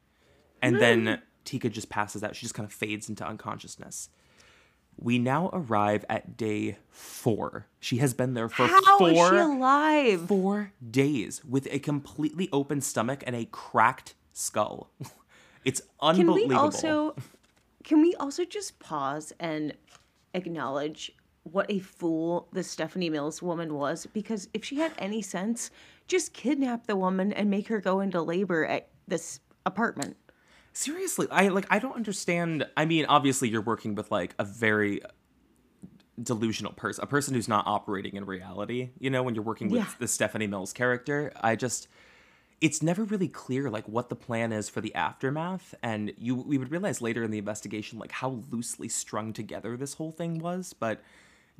[0.62, 1.14] and then hmm.
[1.44, 2.36] Teka just passes out.
[2.36, 4.08] She just kind of fades into unconsciousness.
[4.96, 7.66] We now arrive at day four.
[7.78, 10.26] She has been there for How four, is she alive?
[10.26, 14.90] four days with a completely open stomach and a cracked skull.
[15.64, 16.40] It's unbelievable.
[16.40, 17.16] Can we also
[17.84, 19.74] can we also just pause and
[20.34, 21.12] acknowledge
[21.44, 24.06] what a fool the Stephanie Mills woman was?
[24.06, 25.70] Because if she had any sense,
[26.06, 30.16] just kidnap the woman and make her go into labor at this apartment.
[30.72, 32.66] Seriously, I like I don't understand.
[32.76, 35.00] I mean, obviously you're working with like a very
[36.22, 39.80] delusional person, a person who's not operating in reality, you know, when you're working with
[39.80, 39.88] Yeah.
[39.98, 41.32] the Stephanie Mills character.
[41.40, 41.88] I just
[42.60, 46.58] it's never really clear like what the plan is for the aftermath and you we
[46.58, 50.74] would realize later in the investigation like how loosely strung together this whole thing was,
[50.74, 51.02] but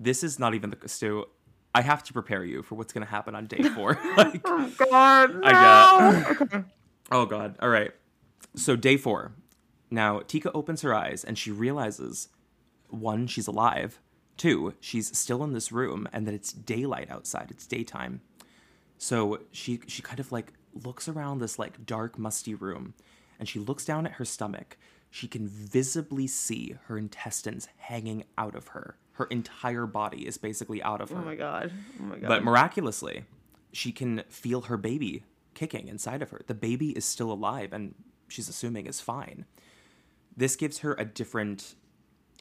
[0.01, 1.29] this is not even the so
[1.75, 3.99] I have to prepare you for what's going to happen on day 4.
[4.17, 6.65] like oh, God, I got.
[7.13, 7.57] oh God!
[7.61, 7.93] All right.
[8.57, 9.33] So day four.
[9.91, 12.29] Now Teka opens her eyes and she realizes,
[12.89, 14.01] one, she's alive.
[14.37, 17.49] Two, she's still in this room and that it's daylight outside.
[17.51, 18.23] It's daytime.
[18.99, 22.95] So she she kind of like looks around this like dark, musty room,
[23.39, 24.77] and she looks down at her stomach.
[25.11, 28.97] She can visibly see her intestines hanging out of her.
[29.21, 31.21] Her entire body is basically out of oh her.
[31.21, 31.73] Oh my god.
[32.01, 32.29] Oh my god.
[32.29, 33.25] But miraculously,
[33.71, 36.41] she can feel her baby kicking inside of her.
[36.47, 37.95] The baby is still alive and
[38.29, 39.45] she's assuming is fine.
[40.35, 41.75] This gives her a different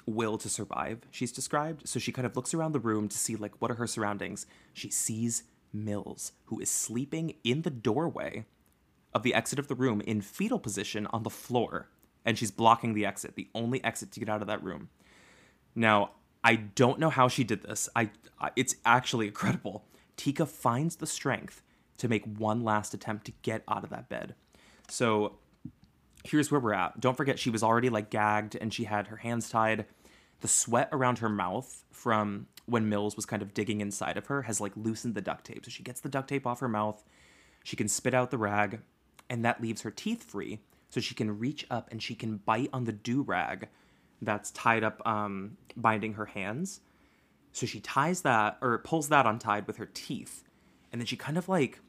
[0.06, 1.86] will to survive, she's described.
[1.86, 4.46] So she kind of looks around the room to see like what are her surroundings.
[4.72, 8.46] She sees Mills, who is sleeping in the doorway
[9.14, 11.90] of the exit of the room in fetal position on the floor.
[12.24, 14.88] And she's blocking the exit, the only exit to get out of that room.
[15.76, 16.12] Now,
[16.44, 17.90] I don't know how she did this.
[17.96, 19.86] I, I it's actually incredible.
[20.18, 21.62] Teka finds the strength
[21.98, 24.36] to make one last attempt to get out of that bed.
[24.90, 25.38] So
[26.24, 27.00] here's where we're at.
[27.00, 29.86] Don't forget she was already like gagged and she had her hands tied.
[30.42, 34.44] The sweat around her mouth from when Mills was kind of digging inside of her
[34.44, 35.66] has like loosened the duct tape.
[35.66, 37.04] So she gets the duct tape off her mouth.
[37.64, 38.80] She can spit out the rag
[39.30, 42.70] and that leaves her teeth free so she can reach up and she can bite
[42.74, 43.68] on the do rag
[44.22, 46.82] that's tied up um, binding her hands.
[47.52, 50.44] So she ties that or pulls that untied with her teeth.
[50.92, 51.80] And then she kind of like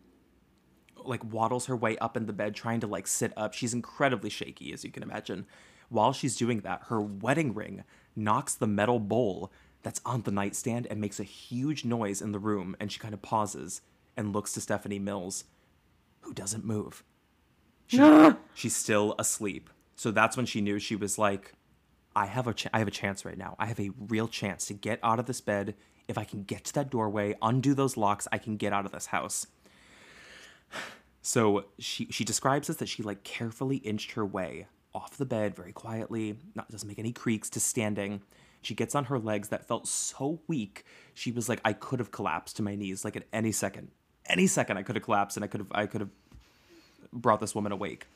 [1.03, 3.55] like waddles her way up in the bed trying to like sit up.
[3.55, 5.47] She's incredibly shaky as you can imagine.
[5.88, 9.51] While she's doing that, her wedding ring knocks the metal bowl
[9.83, 13.14] that's on the nightstand and makes a huge noise in the room and she kind
[13.14, 13.81] of pauses
[14.16, 15.45] and looks to Stephanie Mills
[16.21, 17.03] who doesn't move.
[17.87, 17.99] She,
[18.55, 19.71] she's still asleep.
[19.97, 21.55] So that's when she knew she was like
[22.21, 23.57] I have a ch- I have a chance right now.
[23.59, 25.75] I have a real chance to get out of this bed.
[26.07, 28.93] If I can get to that doorway, undo those locks, I can get out of
[28.93, 29.47] this house.
[31.23, 35.55] So she she describes this that she like carefully inched her way off the bed
[35.55, 38.23] very quietly, not doesn't make any creaks to standing.
[38.63, 40.83] She gets on her legs that felt so weak.
[41.13, 43.91] She was like I could have collapsed to my knees like at any second.
[44.25, 46.11] Any second I could have collapsed and I could have I could have
[47.13, 48.07] brought this woman awake.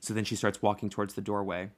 [0.00, 1.70] So then she starts walking towards the doorway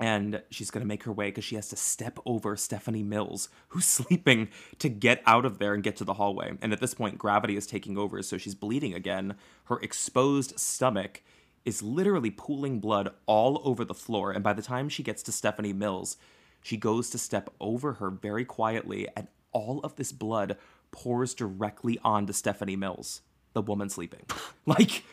[0.00, 3.48] and she's going to make her way because she has to step over Stephanie Mills,
[3.68, 6.56] who's sleeping, to get out of there and get to the hallway.
[6.60, 9.36] And at this point, gravity is taking over, so she's bleeding again.
[9.64, 11.22] Her exposed stomach
[11.64, 14.32] is literally pooling blood all over the floor.
[14.32, 16.16] And by the time she gets to Stephanie Mills,
[16.62, 20.56] she goes to step over her very quietly, and all of this blood
[20.90, 24.22] pours directly onto Stephanie Mills, the woman sleeping.
[24.66, 25.04] like,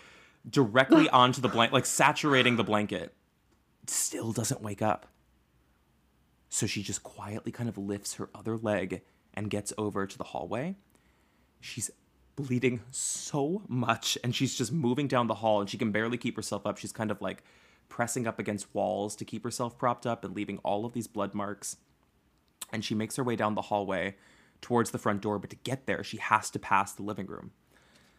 [0.49, 3.13] directly onto the blanket, like saturating the blanket
[3.89, 5.07] still doesn't wake up.
[6.49, 9.01] So she just quietly kind of lifts her other leg
[9.33, 10.75] and gets over to the hallway.
[11.59, 11.89] She's
[12.35, 16.35] bleeding so much and she's just moving down the hall and she can barely keep
[16.35, 16.77] herself up.
[16.77, 17.43] She's kind of like
[17.87, 21.33] pressing up against walls to keep herself propped up and leaving all of these blood
[21.33, 21.77] marks.
[22.71, 24.15] And she makes her way down the hallway
[24.61, 27.51] towards the front door, but to get there, she has to pass the living room.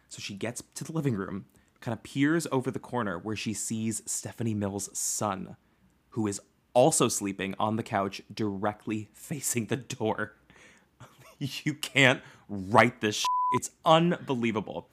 [0.09, 1.45] So she gets to the living room,
[1.83, 5.57] kind of peers over the corner where she sees Stephanie Mills' son,
[6.11, 6.39] who is
[6.73, 10.33] also sleeping on the couch directly facing the door.
[11.37, 13.25] you can't write this.
[13.55, 14.89] It's unbelievable.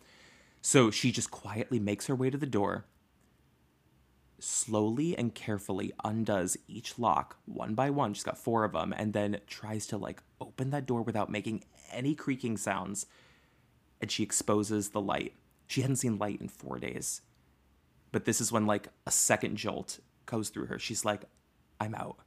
[0.60, 2.84] So she just quietly makes her way to the door,
[4.40, 8.12] slowly and carefully undoes each lock one by one.
[8.14, 11.62] She's got four of them, and then tries to like open that door without making
[11.92, 13.06] any creaking sounds.
[14.02, 15.34] And she exposes the light.
[15.70, 17.22] She hadn't seen light in four days.
[18.12, 20.78] But this is when like a second jolt goes through her.
[20.78, 21.22] She's like,
[21.80, 22.18] I'm out.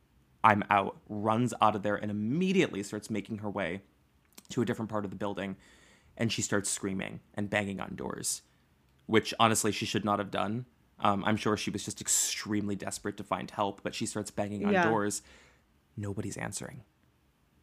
[0.43, 0.97] I'm out.
[1.09, 3.81] Runs out of there and immediately starts making her way
[4.49, 5.57] to a different part of the building.
[6.15, 8.43] And she starts screaming and banging on doors,
[9.07, 10.65] which honestly she should not have done
[11.03, 14.65] um, I'm sure she was just extremely desperate to find help, but she starts banging
[14.65, 14.87] on yeah.
[14.87, 15.21] doors.
[15.97, 16.81] Nobody's answering.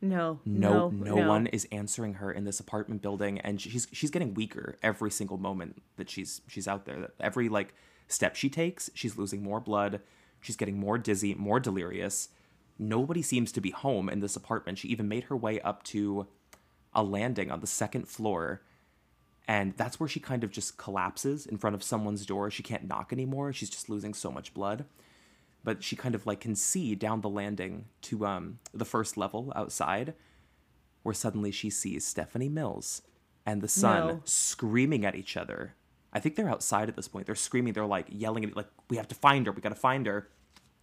[0.02, 4.10] No, no, no, no, one is answering her in this apartment building, and she's she's
[4.10, 7.10] getting weaker every single moment that she's she's out there.
[7.20, 7.74] Every like
[8.08, 10.00] step she takes, she's losing more blood.
[10.40, 12.30] She's getting more dizzy, more delirious.
[12.78, 14.78] Nobody seems to be home in this apartment.
[14.78, 16.26] She even made her way up to
[16.94, 18.62] a landing on the second floor
[19.50, 22.52] and that's where she kind of just collapses in front of someone's door.
[22.52, 23.52] She can't knock anymore.
[23.52, 24.84] She's just losing so much blood.
[25.62, 29.52] But she kind of like can see down the landing to um, the first level
[29.54, 30.14] outside,
[31.02, 33.02] where suddenly she sees Stephanie Mills
[33.44, 34.20] and the son no.
[34.24, 35.74] screaming at each other.
[36.12, 37.26] I think they're outside at this point.
[37.26, 37.72] They're screaming.
[37.72, 39.52] They're like yelling at like, "We have to find her.
[39.52, 40.28] We got to find her,"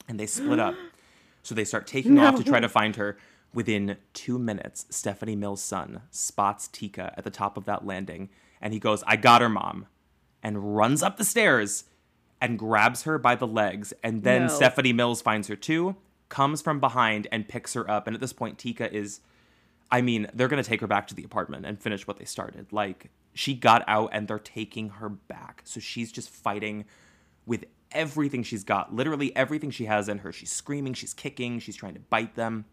[0.08, 0.76] and they split up.
[1.44, 2.26] So they start taking no.
[2.26, 3.18] off to try to find her.
[3.54, 8.28] Within two minutes, Stephanie Mills' son spots Teka at the top of that landing
[8.62, 9.88] and he goes, I got her, mom,
[10.42, 11.86] and runs up the stairs
[12.42, 13.94] and grabs her by the legs.
[14.04, 14.48] And then no.
[14.48, 15.96] Stephanie Mills finds her too,
[16.30, 18.08] comes from behind and picks her up.
[18.08, 19.22] And at this point, Teka is,
[19.92, 22.26] I mean, they're going to take her back to the apartment and finish what they
[22.26, 22.72] started.
[22.72, 25.62] Like, she got out and they're taking her back.
[25.64, 26.86] So she's just fighting
[27.46, 30.32] with everything she's got, literally everything she has in her.
[30.32, 32.66] She's screaming, she's kicking, she's trying to bite them.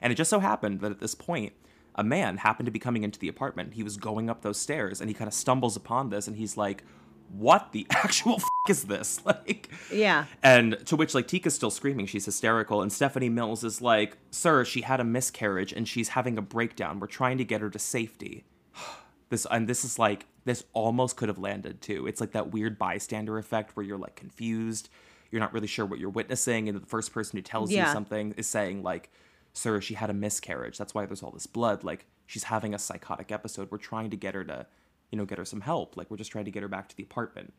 [0.00, 1.52] And it just so happened that at this point,
[1.94, 3.74] a man happened to be coming into the apartment.
[3.74, 6.56] He was going up those stairs and he kind of stumbles upon this and he's
[6.56, 6.82] like,
[7.30, 9.20] what the actual f- is this?
[9.24, 10.26] Like, yeah.
[10.42, 12.06] And to which, like, Teka's still screaming.
[12.06, 12.82] She's hysterical.
[12.82, 17.00] And Stephanie Mills is like, Sir, she had a miscarriage and she's having a breakdown.
[17.00, 18.44] We're trying to get her to safety.
[19.30, 22.06] this, and this is like, this almost could have landed too.
[22.06, 24.88] It's like that weird bystander effect where you're like confused.
[25.30, 26.68] You're not really sure what you're witnessing.
[26.68, 27.86] And the first person who tells yeah.
[27.86, 29.10] you something is saying, like,
[29.52, 30.78] sir, she had a miscarriage.
[30.78, 31.82] That's why there's all this blood.
[31.82, 33.70] Like, she's having a psychotic episode.
[33.70, 34.66] We're trying to get her to,
[35.14, 35.96] you know, get her some help.
[35.96, 37.54] Like, we're just trying to get her back to the apartment.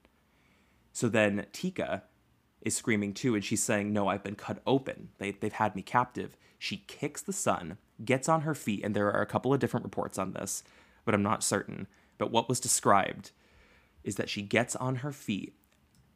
[0.91, 2.01] So then Teka
[2.61, 5.07] is screaming too, and she's saying, No, I've been cut open.
[5.19, 6.35] They, they've had me captive.
[6.59, 9.85] She kicks the son, gets on her feet, and there are a couple of different
[9.85, 10.65] reports on this,
[11.05, 11.87] but I'm not certain.
[12.17, 13.31] But what was described
[14.03, 15.55] is that she gets on her feet,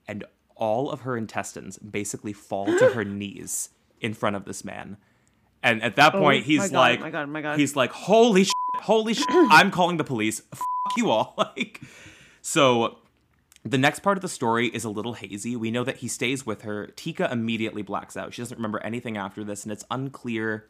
[0.10, 0.26] and
[0.58, 3.70] all of her intestines basically fall to her knees
[4.02, 4.98] in front of this man
[5.62, 7.60] and at that oh point, oh, he's my like, my God, my God.
[7.60, 10.42] he's like, holy shit, holy shit, I'm calling the police.
[10.54, 11.36] Fuck you all.
[11.56, 11.82] Like,
[12.42, 13.00] so
[13.64, 15.56] the next part of the story is a little hazy.
[15.56, 16.88] We know that he stays with her.
[16.96, 18.34] Teka immediately blacks out.
[18.34, 20.68] She doesn't remember anything after this, and it's unclear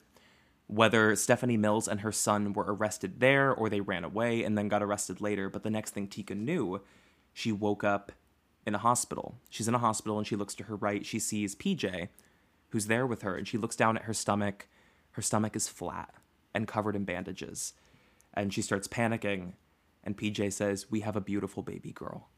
[0.68, 4.68] whether Stephanie Mills and her son were arrested there or they ran away and then
[4.68, 5.50] got arrested later.
[5.50, 6.82] But the next thing Teka knew,
[7.34, 8.12] she woke up
[8.66, 9.36] in a hospital.
[9.50, 11.06] She's in a hospital and she looks to her right.
[11.06, 12.10] She sees PJ,
[12.70, 14.68] who's there with her, and she looks down at her stomach
[15.12, 16.14] her stomach is flat
[16.54, 17.74] and covered in bandages.
[18.40, 19.52] And she starts panicking.
[20.02, 22.30] And PJ says, We have a beautiful baby girl.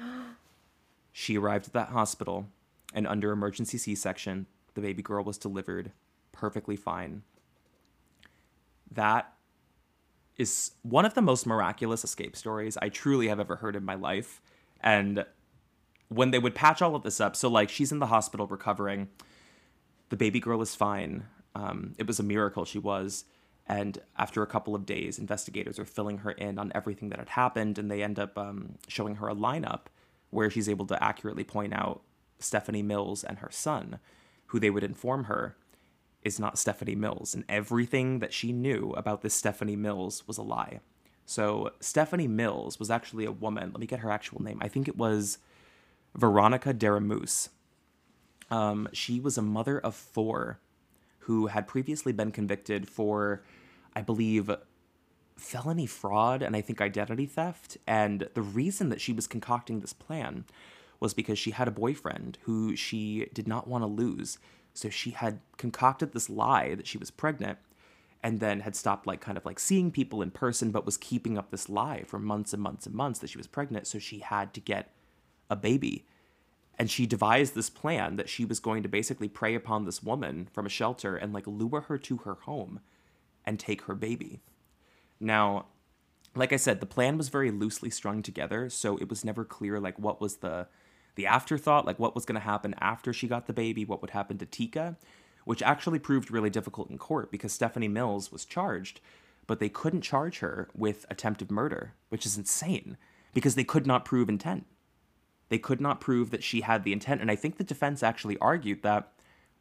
[1.12, 2.46] she arrived at that hospital,
[2.94, 5.92] and under emergency C section, the baby girl was delivered
[6.32, 7.22] perfectly fine.
[8.90, 9.34] That
[10.38, 13.94] is one of the most miraculous escape stories I truly have ever heard in my
[13.94, 14.40] life.
[14.80, 15.26] And
[16.08, 19.08] when they would patch all of this up, so like she's in the hospital recovering,
[20.08, 21.24] the baby girl is fine.
[21.54, 23.26] Um, it was a miracle she was.
[23.66, 27.30] And after a couple of days, investigators are filling her in on everything that had
[27.30, 29.86] happened, and they end up um, showing her a lineup
[30.30, 32.02] where she's able to accurately point out
[32.38, 34.00] Stephanie Mills and her son,
[34.46, 35.56] who they would inform her
[36.22, 37.34] is not Stephanie Mills.
[37.34, 40.80] And everything that she knew about this Stephanie Mills was a lie.
[41.26, 43.70] So, Stephanie Mills was actually a woman.
[43.70, 44.58] Let me get her actual name.
[44.60, 45.38] I think it was
[46.14, 47.48] Veronica Deramus.
[48.50, 50.58] Um, she was a mother of four
[51.24, 53.42] who had previously been convicted for,
[53.94, 54.50] I believe,
[55.36, 57.78] felony fraud and I think identity theft.
[57.86, 60.44] And the reason that she was concocting this plan
[61.00, 64.38] was because she had a boyfriend who she did not want to lose.
[64.74, 67.58] So she had concocted this lie that she was pregnant
[68.22, 71.36] and then had stopped like kind of like seeing people in person but was keeping
[71.36, 74.20] up this lie for months and months and months that she was pregnant so she
[74.20, 74.90] had to get
[75.50, 76.06] a baby
[76.78, 80.48] and she devised this plan that she was going to basically prey upon this woman
[80.52, 82.80] from a shelter and like lure her to her home
[83.44, 84.40] and take her baby.
[85.20, 85.66] Now,
[86.34, 89.78] like I said, the plan was very loosely strung together, so it was never clear
[89.78, 90.66] like what was the
[91.16, 94.10] the afterthought, like what was going to happen after she got the baby, what would
[94.10, 94.96] happen to Teka,
[95.44, 99.00] which actually proved really difficult in court because Stephanie Mills was charged,
[99.46, 102.96] but they couldn't charge her with attempted murder, which is insane
[103.32, 104.66] because they could not prove intent.
[105.54, 107.20] They could not prove that she had the intent.
[107.20, 109.12] And I think the defense actually argued that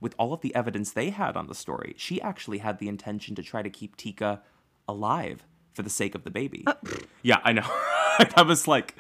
[0.02, 3.36] with all of the evidence they had on the story, she actually had the intention
[3.36, 4.40] to try to keep Teka
[4.88, 6.64] alive for the sake of the baby.
[6.66, 6.74] Uh,
[7.22, 7.62] yeah, I know.
[8.36, 8.96] I was like,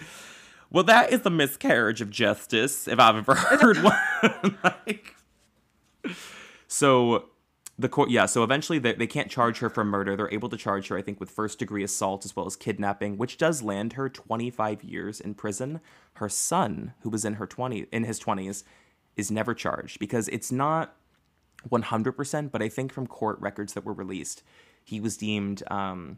[0.69, 4.57] well, that is a miscarriage of justice if I've ever heard one.
[4.63, 5.15] like,
[6.67, 7.25] so
[7.83, 8.25] the court, yeah.
[8.25, 10.15] So eventually, they, they can't charge her for murder.
[10.15, 13.17] They're able to charge her, I think, with first degree assault as well as kidnapping,
[13.17, 15.79] which does land her 25 years in prison.
[16.13, 18.63] Her son, who was in her 20 in his 20s,
[19.15, 20.95] is never charged because it's not
[21.69, 22.51] 100%.
[22.51, 24.41] But I think from court records that were released,
[24.83, 26.17] he was deemed um,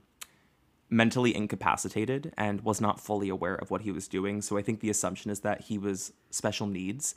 [0.89, 4.41] mentally incapacitated and was not fully aware of what he was doing.
[4.41, 7.15] So I think the assumption is that he was special needs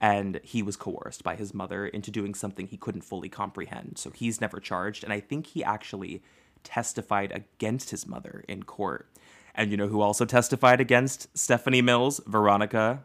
[0.00, 3.98] and he was coerced by his mother into doing something he couldn't fully comprehend.
[3.98, 5.04] So he's never charged.
[5.04, 6.22] And I think he actually
[6.62, 9.08] testified against his mother in court.
[9.54, 12.20] And you know who also testified against Stephanie Mills?
[12.26, 13.04] Veronica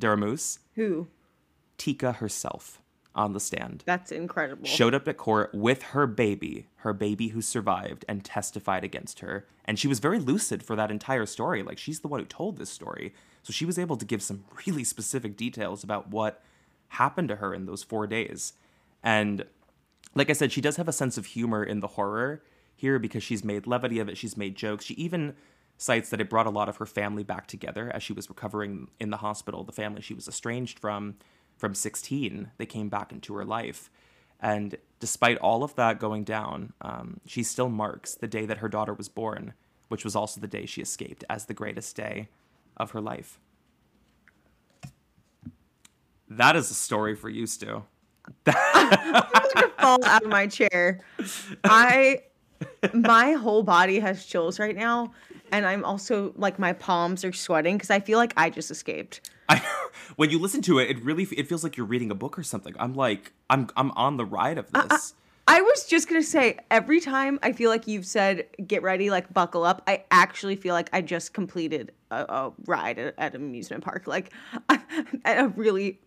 [0.00, 0.58] Deramus.
[0.74, 1.08] Who?
[1.78, 2.80] Teka herself
[3.14, 3.82] on the stand.
[3.84, 4.64] That's incredible.
[4.64, 9.46] Showed up at court with her baby, her baby who survived, and testified against her.
[9.66, 11.62] And she was very lucid for that entire story.
[11.62, 13.12] Like, she's the one who told this story.
[13.42, 16.42] So she was able to give some really specific details about what
[16.88, 18.52] happened to her in those four days.
[19.02, 19.46] And
[20.14, 22.42] like I said, she does have a sense of humor in the horror
[22.74, 24.84] here because she's made levity of it, she's made jokes.
[24.84, 25.34] She even
[25.78, 28.88] cites that it brought a lot of her family back together as she was recovering
[29.00, 29.64] in the hospital.
[29.64, 31.16] The family she was estranged from
[31.56, 33.88] from 16, they came back into her life.
[34.40, 38.68] And despite all of that going down, um, she still marks the day that her
[38.68, 39.54] daughter was born,
[39.88, 42.28] which was also the day she escaped, as the greatest day
[42.76, 43.38] of her life.
[46.28, 47.82] That is a story for you, Stu.
[48.46, 51.00] I'm gonna fall out of my chair.
[51.64, 52.22] I
[52.92, 55.12] my whole body has chills right now,
[55.50, 59.30] and I'm also like my palms are sweating because I feel like I just escaped.
[59.48, 59.62] I,
[60.16, 62.42] when you listen to it, it really it feels like you're reading a book or
[62.42, 62.74] something.
[62.78, 65.14] I'm like I'm I'm on the ride of uh, uh, this.
[65.46, 69.32] I, was just gonna say every time I feel like you've said get ready, like
[69.32, 69.82] buckle up.
[69.86, 74.06] I actually feel like I just completed a, a ride at, at, an amusement park,
[74.06, 74.32] like
[75.24, 76.00] a really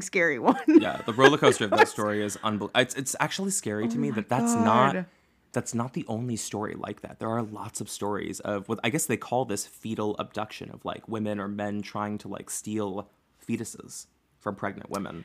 [0.00, 0.60] scary one.
[0.66, 2.80] yeah, the roller coaster of that story is unbelievable.
[2.80, 4.64] It's it's actually scary oh to me that that's God.
[4.64, 5.04] not
[5.52, 7.18] that's not the only story like that.
[7.18, 10.84] There are lots of stories of what I guess they call this fetal abduction of
[10.84, 13.08] like women or men trying to like steal
[13.46, 14.06] fetuses
[14.38, 15.24] from pregnant women.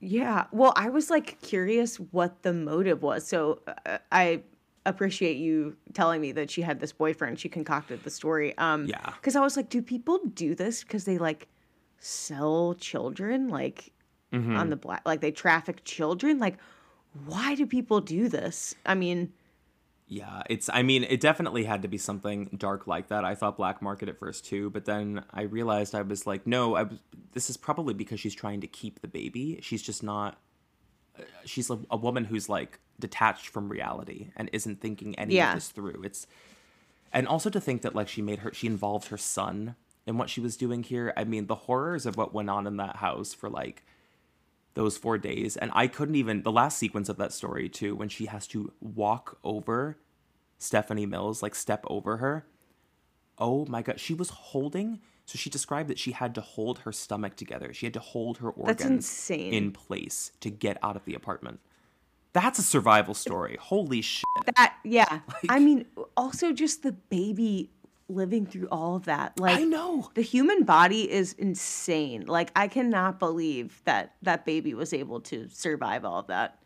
[0.00, 0.44] Yeah.
[0.52, 3.26] Well, I was like curious what the motive was.
[3.26, 4.42] So uh, I
[4.84, 7.38] appreciate you telling me that she had this boyfriend.
[7.38, 8.56] She concocted the story.
[8.58, 9.12] Um, yeah.
[9.16, 11.48] Because I was like, do people do this because they like
[11.98, 13.92] sell children, like
[14.32, 14.56] mm-hmm.
[14.56, 16.38] on the black, like they traffic children?
[16.38, 16.58] Like,
[17.26, 18.74] why do people do this?
[18.86, 19.32] I mean,
[20.12, 23.24] yeah, it's I mean, it definitely had to be something dark like that.
[23.24, 26.76] I thought black market at first too, but then I realized I was like, no,
[26.76, 26.84] I
[27.32, 29.58] this is probably because she's trying to keep the baby.
[29.62, 30.38] She's just not
[31.18, 35.52] uh, she's a, a, woman who's like detached from reality and isn't thinking any yeah.
[35.52, 36.02] of this through.
[36.04, 36.26] It's
[37.10, 40.28] and also to think that like she made her she involved her son in what
[40.28, 41.14] she was doing here.
[41.16, 43.82] I mean, the horrors of what went on in that house for like
[44.74, 45.56] those four days.
[45.56, 48.72] And I couldn't even, the last sequence of that story, too, when she has to
[48.80, 49.98] walk over
[50.62, 52.46] Stephanie Mills, like step over her.
[53.38, 53.98] Oh my God.
[53.98, 57.72] She was holding, so she described that she had to hold her stomach together.
[57.72, 61.60] She had to hold her organs in place to get out of the apartment.
[62.32, 63.58] That's a survival story.
[63.60, 64.24] Holy shit.
[64.56, 65.20] That, yeah.
[65.28, 65.84] Like, I mean,
[66.16, 67.70] also just the baby
[68.08, 69.38] living through all of that.
[69.38, 70.10] Like I know.
[70.14, 72.26] The human body is insane.
[72.26, 76.58] Like I cannot believe that that baby was able to survive all of that.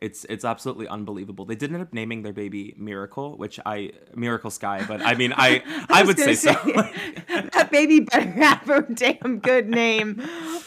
[0.00, 1.44] It's it's absolutely unbelievable.
[1.44, 5.34] They did end up naming their baby Miracle, which I Miracle Sky, but I mean
[5.36, 6.72] I I, I would say, say so.
[7.52, 10.16] that baby better have a damn good name.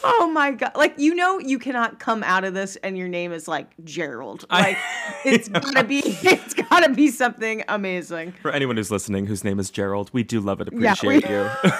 [0.04, 0.72] Oh my god!
[0.76, 4.46] Like you know, you cannot come out of this and your name is like Gerald.
[4.50, 8.34] Like I, it's gotta be it's gotta be something amazing.
[8.40, 10.68] For anyone who's listening whose name is Gerald, we do love it.
[10.68, 11.70] Appreciate yeah, we...
[11.70, 11.74] you.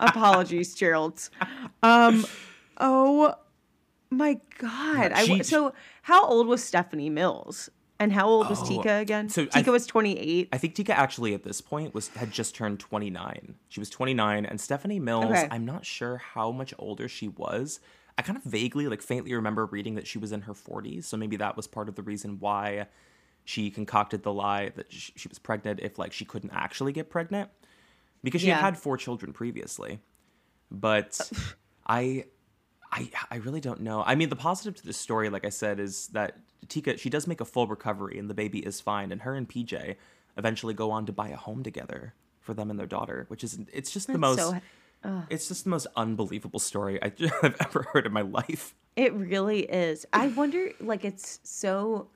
[0.00, 1.30] Apologies, Gerald.
[1.82, 2.26] Um.
[2.76, 3.34] Oh
[4.10, 5.12] my god!
[5.24, 5.72] She, I so
[6.04, 7.70] how old was Stephanie Mills?
[7.98, 9.30] And how old was oh, Teka again?
[9.30, 10.50] So Teka th- was 28.
[10.52, 13.54] I think Teka actually at this point was had just turned 29.
[13.68, 15.48] She was 29 and Stephanie Mills, okay.
[15.50, 17.80] I'm not sure how much older she was.
[18.18, 21.16] I kind of vaguely like faintly remember reading that she was in her 40s, so
[21.16, 22.86] maybe that was part of the reason why
[23.44, 27.08] she concocted the lie that she, she was pregnant if like she couldn't actually get
[27.08, 27.48] pregnant
[28.22, 28.60] because she yeah.
[28.60, 30.00] had four children previously.
[30.70, 31.38] but uh,
[31.86, 32.26] I,
[32.94, 34.04] I, I really don't know.
[34.06, 36.38] I mean, the positive to this story, like I said, is that
[36.68, 39.48] Teka she does make a full recovery and the baby is fine, and her and
[39.48, 39.96] PJ
[40.38, 43.58] eventually go on to buy a home together for them and their daughter, which is
[43.72, 44.38] it's just the most.
[44.38, 44.60] so-
[45.28, 48.74] it's just the most unbelievable story I- I've ever heard in my life.
[48.96, 50.06] It really is.
[50.12, 52.08] I wonder, like, it's so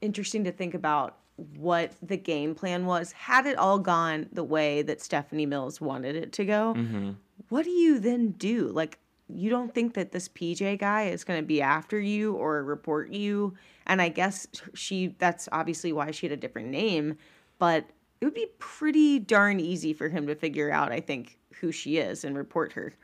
[0.00, 1.18] interesting to think about
[1.56, 3.12] what the game plan was.
[3.12, 7.12] Had it all gone the way that Stephanie Mills wanted it to go, mm-hmm.
[7.50, 8.68] what do you then do?
[8.68, 8.98] Like,
[9.34, 13.10] you don't think that this PJ guy is going to be after you or report
[13.12, 13.54] you?
[13.86, 17.16] And I guess she, that's obviously why she had a different name,
[17.58, 17.84] but
[18.20, 21.98] it would be pretty darn easy for him to figure out, I think, who she
[21.98, 22.94] is and report her.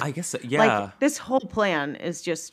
[0.00, 0.78] I guess uh, so- yeah.
[0.80, 2.52] Like, this whole plan is just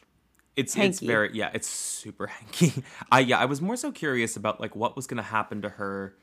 [0.56, 4.62] it's it's very yeah it's super hanky i yeah i was more so curious about
[4.62, 6.16] like what was going to happen to her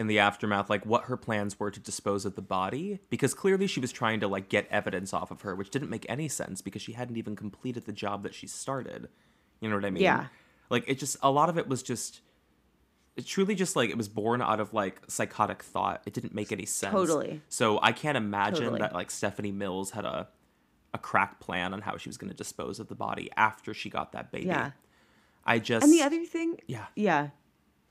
[0.00, 3.66] in the aftermath like what her plans were to dispose of the body because clearly
[3.66, 6.62] she was trying to like get evidence off of her which didn't make any sense
[6.62, 9.08] because she hadn't even completed the job that she started
[9.60, 10.26] you know what i mean Yeah.
[10.70, 12.22] like it just a lot of it was just
[13.14, 16.50] it truly just like it was born out of like psychotic thought it didn't make
[16.50, 17.42] any sense Totally.
[17.50, 18.80] so i can't imagine Totally.
[18.80, 20.28] that like stephanie mills had a
[20.94, 23.90] a crack plan on how she was going to dispose of the body after she
[23.90, 24.70] got that baby Yeah.
[25.44, 26.86] I just And the other thing, Yeah.
[26.96, 27.28] yeah.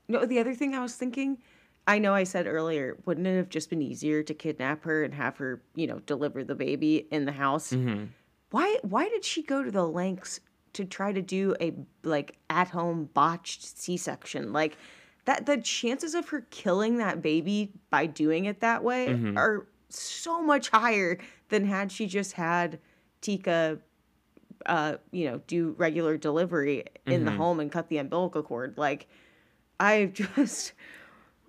[0.08, 1.38] No, the other thing I was thinking,
[1.86, 5.14] I know I said earlier, wouldn't it have just been easier to kidnap her and
[5.14, 7.72] have her, you know, deliver the baby in the house?
[7.72, 8.04] Mm-hmm.
[8.50, 8.78] Why?
[8.82, 10.40] Why did she go to the lengths
[10.74, 11.74] to try to do a
[12.04, 14.52] like at home botched C section?
[14.52, 14.76] Like
[15.24, 19.36] that, the chances of her killing that baby by doing it that way Mm-hmm.
[19.38, 21.18] are so much higher
[21.48, 22.78] than had she just had
[23.22, 23.80] Teka
[24.66, 27.24] uh, you know, do regular delivery in Mm-hmm.
[27.24, 28.74] the home and cut the umbilical cord.
[28.76, 29.08] Like,
[29.78, 30.72] I just,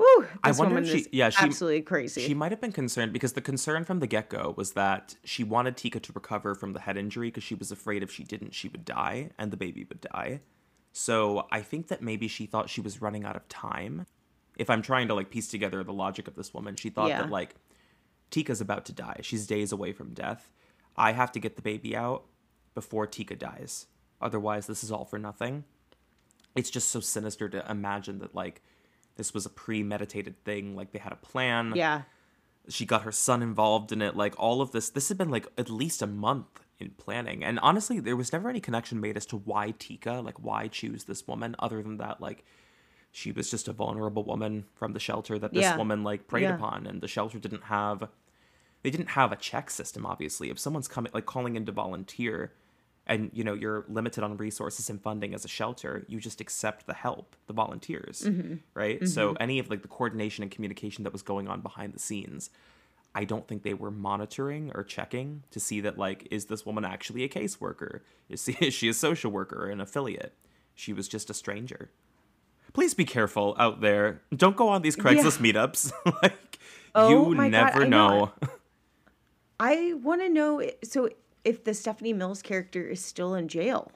[0.02, 2.22] whew, I wonder if she- yeah, she- absolutely crazy.
[2.26, 5.44] She might have been concerned because the concern from the get go was that she
[5.44, 8.54] wanted Teka to recover from the head injury because she was afraid if she didn't,
[8.54, 10.42] she would die and the baby would die.
[10.92, 14.06] So I think that maybe she thought she was running out of time.
[14.58, 17.22] If I'm trying to like piece together the logic of this woman, she thought Yeah.
[17.22, 17.56] that like
[18.32, 19.20] Teka's about to die.
[19.22, 20.52] She's days away from death.
[20.98, 22.26] I have to get the baby out
[22.74, 23.88] before Teka dies.
[24.22, 25.64] Otherwise, this is all for nothing.
[26.56, 28.62] It's just so sinister to imagine that like
[29.22, 31.74] this was a premeditated thing, like they had a plan.
[31.76, 32.02] Yeah,
[32.68, 34.90] she got her son involved in it like all of this.
[34.90, 37.44] This had been like at least a month in planning.
[37.44, 41.04] And honestly there was never any connection made as to why teka like why choose
[41.04, 42.44] this woman other than that like
[43.12, 45.78] she was just a vulnerable woman from the shelter that this Yeah.
[45.78, 46.56] woman like preyed Yeah.
[46.56, 46.88] upon.
[46.88, 48.10] And the shelter didn't have
[48.82, 50.50] they didn't have a check system obviously.
[50.50, 52.54] If someone's coming like calling in to volunteer
[53.12, 56.88] and you know you're limited on resources and funding as a shelter you just accept
[56.88, 58.56] the help the volunteers mm-hmm.
[58.74, 58.98] right?
[58.98, 59.06] Mm-hmm.
[59.06, 62.50] So any of like the coordination and communication that was going on behind the scenes
[63.14, 66.86] i don't think they were monitoring or checking to see that like is this woman
[66.86, 68.00] actually a caseworker?
[68.30, 70.34] Is she, is she a social worker or an affiliate?
[70.74, 71.92] She was just a stranger.
[72.74, 74.22] Please be careful out there.
[74.34, 75.92] Don't go on these craigslist meetups.
[76.24, 76.52] Like
[76.94, 78.10] Oh you God, never I know.
[78.20, 78.32] know.
[79.60, 80.64] I want to know.
[80.84, 81.10] So,
[81.44, 83.92] if the Stephanie Mills character is still in jail,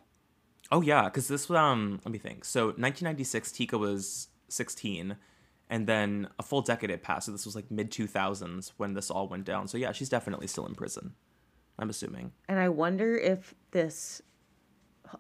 [0.72, 2.00] Oh yeah, because this was um.
[2.06, 2.46] Let me think.
[2.46, 5.16] So 1996, Teka was 16,
[5.70, 7.28] and then a full decade had passed.
[7.28, 9.68] So this was like mid 2000s when this all went down.
[9.68, 11.14] So yeah, she's definitely still in prison.
[11.78, 12.32] I'm assuming.
[12.48, 14.22] and I wonder if this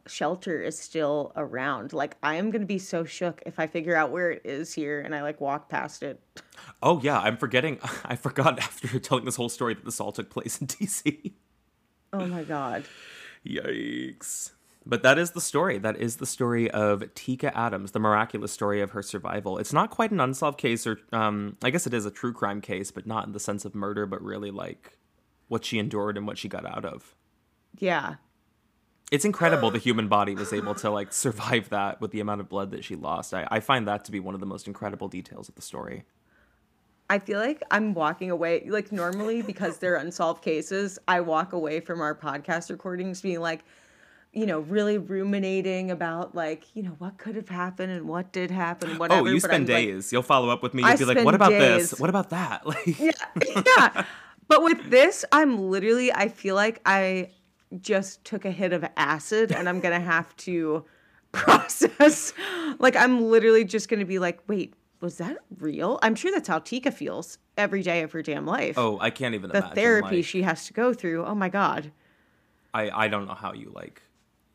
[0.07, 1.91] shelter is still around.
[1.93, 5.01] Like, I am gonna be so shook if I figure out where it is here
[5.01, 6.19] and I like walk past it.
[6.81, 7.79] Oh yeah, I'm forgetting.
[8.05, 11.33] I forgot after telling this whole story that this all took place in DC.
[12.21, 12.85] Oh my god.
[13.45, 14.51] Yikes.
[14.85, 15.79] But that is the story.
[15.79, 19.57] That is the story of Teka Adams, the miraculous story of her survival.
[19.57, 22.61] It's not quite an unsolved case, or um, I guess it is a true crime
[22.61, 24.99] case, but not in the sense of murder, but really like
[25.47, 27.15] what she endured and what she got out of.
[27.79, 28.15] Yeah.
[29.11, 32.49] It's incredible the human body was able to like survive that with the amount of
[32.49, 33.33] blood that she lost.
[33.33, 36.03] I, I find that to be one of the most incredible details of the story.
[37.09, 38.67] I feel like I'm walking away.
[38.67, 43.63] Like normally, because they're unsolved cases, I walk away from our podcast recordings being like,
[44.33, 48.51] you know, really ruminating about like, you know, what could have happened and what did
[48.51, 49.21] happen, and oh, whatever.
[49.21, 50.11] oh, you but spend I'm, like, days.
[50.11, 50.81] You'll follow up with me.
[50.81, 51.97] You'll I be like, "What about this?
[51.99, 53.11] What about that?" Like, yeah,
[53.77, 54.05] yeah.
[54.47, 56.11] But with this, I'm literally.
[56.11, 57.31] I feel like I
[57.81, 60.83] just took a hit of acid, and I'm gonna have to
[61.31, 62.33] process.
[62.77, 64.73] Like I'm literally just gonna be like, wait,
[65.05, 65.99] was that real?
[66.01, 68.77] I'm sure that's how Teka feels every day of her damn life.
[68.77, 69.75] oh, I can't even the imagine.
[69.75, 71.23] therapy like- she has to go through.
[71.25, 71.91] Oh my god.
[72.73, 74.01] I I don't know how you like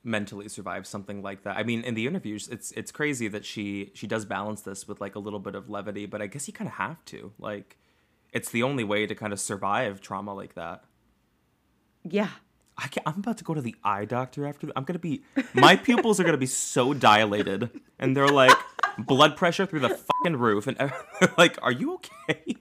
[0.02, 1.56] mentally survive something like that.
[1.56, 5.00] I mean, in the interviews, it's it's crazy that she she does balance this with
[5.00, 7.32] like a little bit of levity, but I guess you kind of have to.
[7.38, 7.78] Like,
[8.32, 10.84] it's the only way to kind of survive trauma like that.
[12.04, 12.30] Yeah.
[12.82, 14.70] I can't, I'm about to go to the eye doctor after.
[14.74, 15.22] I'm gonna be.
[15.52, 18.56] My pupils are gonna be so dilated, and they're like
[18.98, 20.76] blood pressure through the fucking roof, and
[21.38, 22.56] like, "Are you okay?"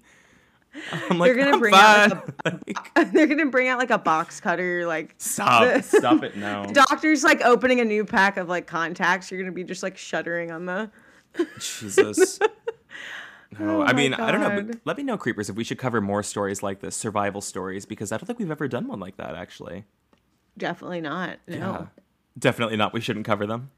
[1.09, 3.97] I'm like, they're gonna "I'm bring out like a, they're gonna bring out like a
[3.97, 5.63] box cutter, like Stop!
[5.63, 6.63] the- Stop it now.
[6.65, 9.31] Doctor's like opening a new pack of like contacts.
[9.31, 10.91] You're gonna be just like shuddering on the.
[11.59, 12.39] Jesus.
[13.59, 14.61] No, Oh I mean, I don't know.
[14.61, 17.85] but Let me know, creepers, if we should cover more stories like this, survival stories,
[17.85, 19.85] because I don't think we've ever done one like that, actually.
[20.57, 21.37] Definitely not.
[21.47, 21.55] No.
[21.57, 21.85] Yeah.
[22.37, 22.93] Definitely not.
[22.93, 23.71] We shouldn't cover them.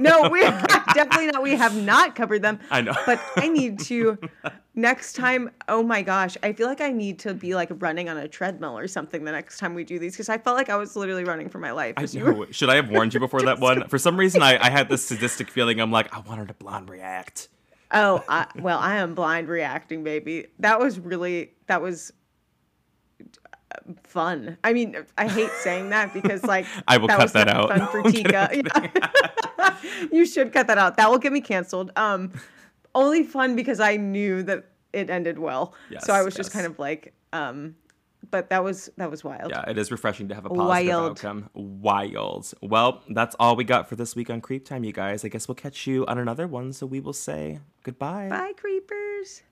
[0.00, 0.40] No, we
[0.94, 1.42] definitely not.
[1.42, 2.58] We have not covered them.
[2.70, 2.94] I know.
[3.06, 4.18] But I need to
[4.74, 5.50] next time.
[5.68, 8.76] Oh my gosh, I feel like I need to be like running on a treadmill
[8.76, 11.24] or something the next time we do these because I felt like I was literally
[11.24, 11.94] running for my life.
[11.96, 12.46] I know.
[12.50, 13.86] Should I have warned you before that one?
[13.88, 15.80] For some reason, I, I had this sadistic feeling.
[15.80, 17.48] I'm like, I want her to blonde react.
[17.92, 20.46] Oh, I, well, I am blind reacting, baby.
[20.60, 22.12] That was really that was
[23.20, 24.56] uh, fun.
[24.62, 27.68] I mean, I hate saying that because like I will cut was that out.
[27.68, 28.62] Fun for Teka.
[28.64, 29.30] Yeah.
[30.12, 30.96] you should cut that out.
[30.96, 31.90] That will get me canceled.
[31.96, 32.32] Um,
[32.94, 35.74] only fun because I knew that it ended well.
[35.90, 37.76] Yes, so I Yes, was just kind of like, um,
[38.30, 39.50] but that was that was wild.
[39.50, 41.10] Yeah, it is refreshing to have a positive Wild.
[41.12, 41.50] outcome.
[41.54, 42.52] Wild.
[42.60, 45.24] Well, that's all we got for this week on CreepTime, you guys.
[45.24, 46.72] I guess we'll catch you on another one.
[46.72, 48.28] So we will say goodbye.
[48.28, 49.42] Bye, creepers.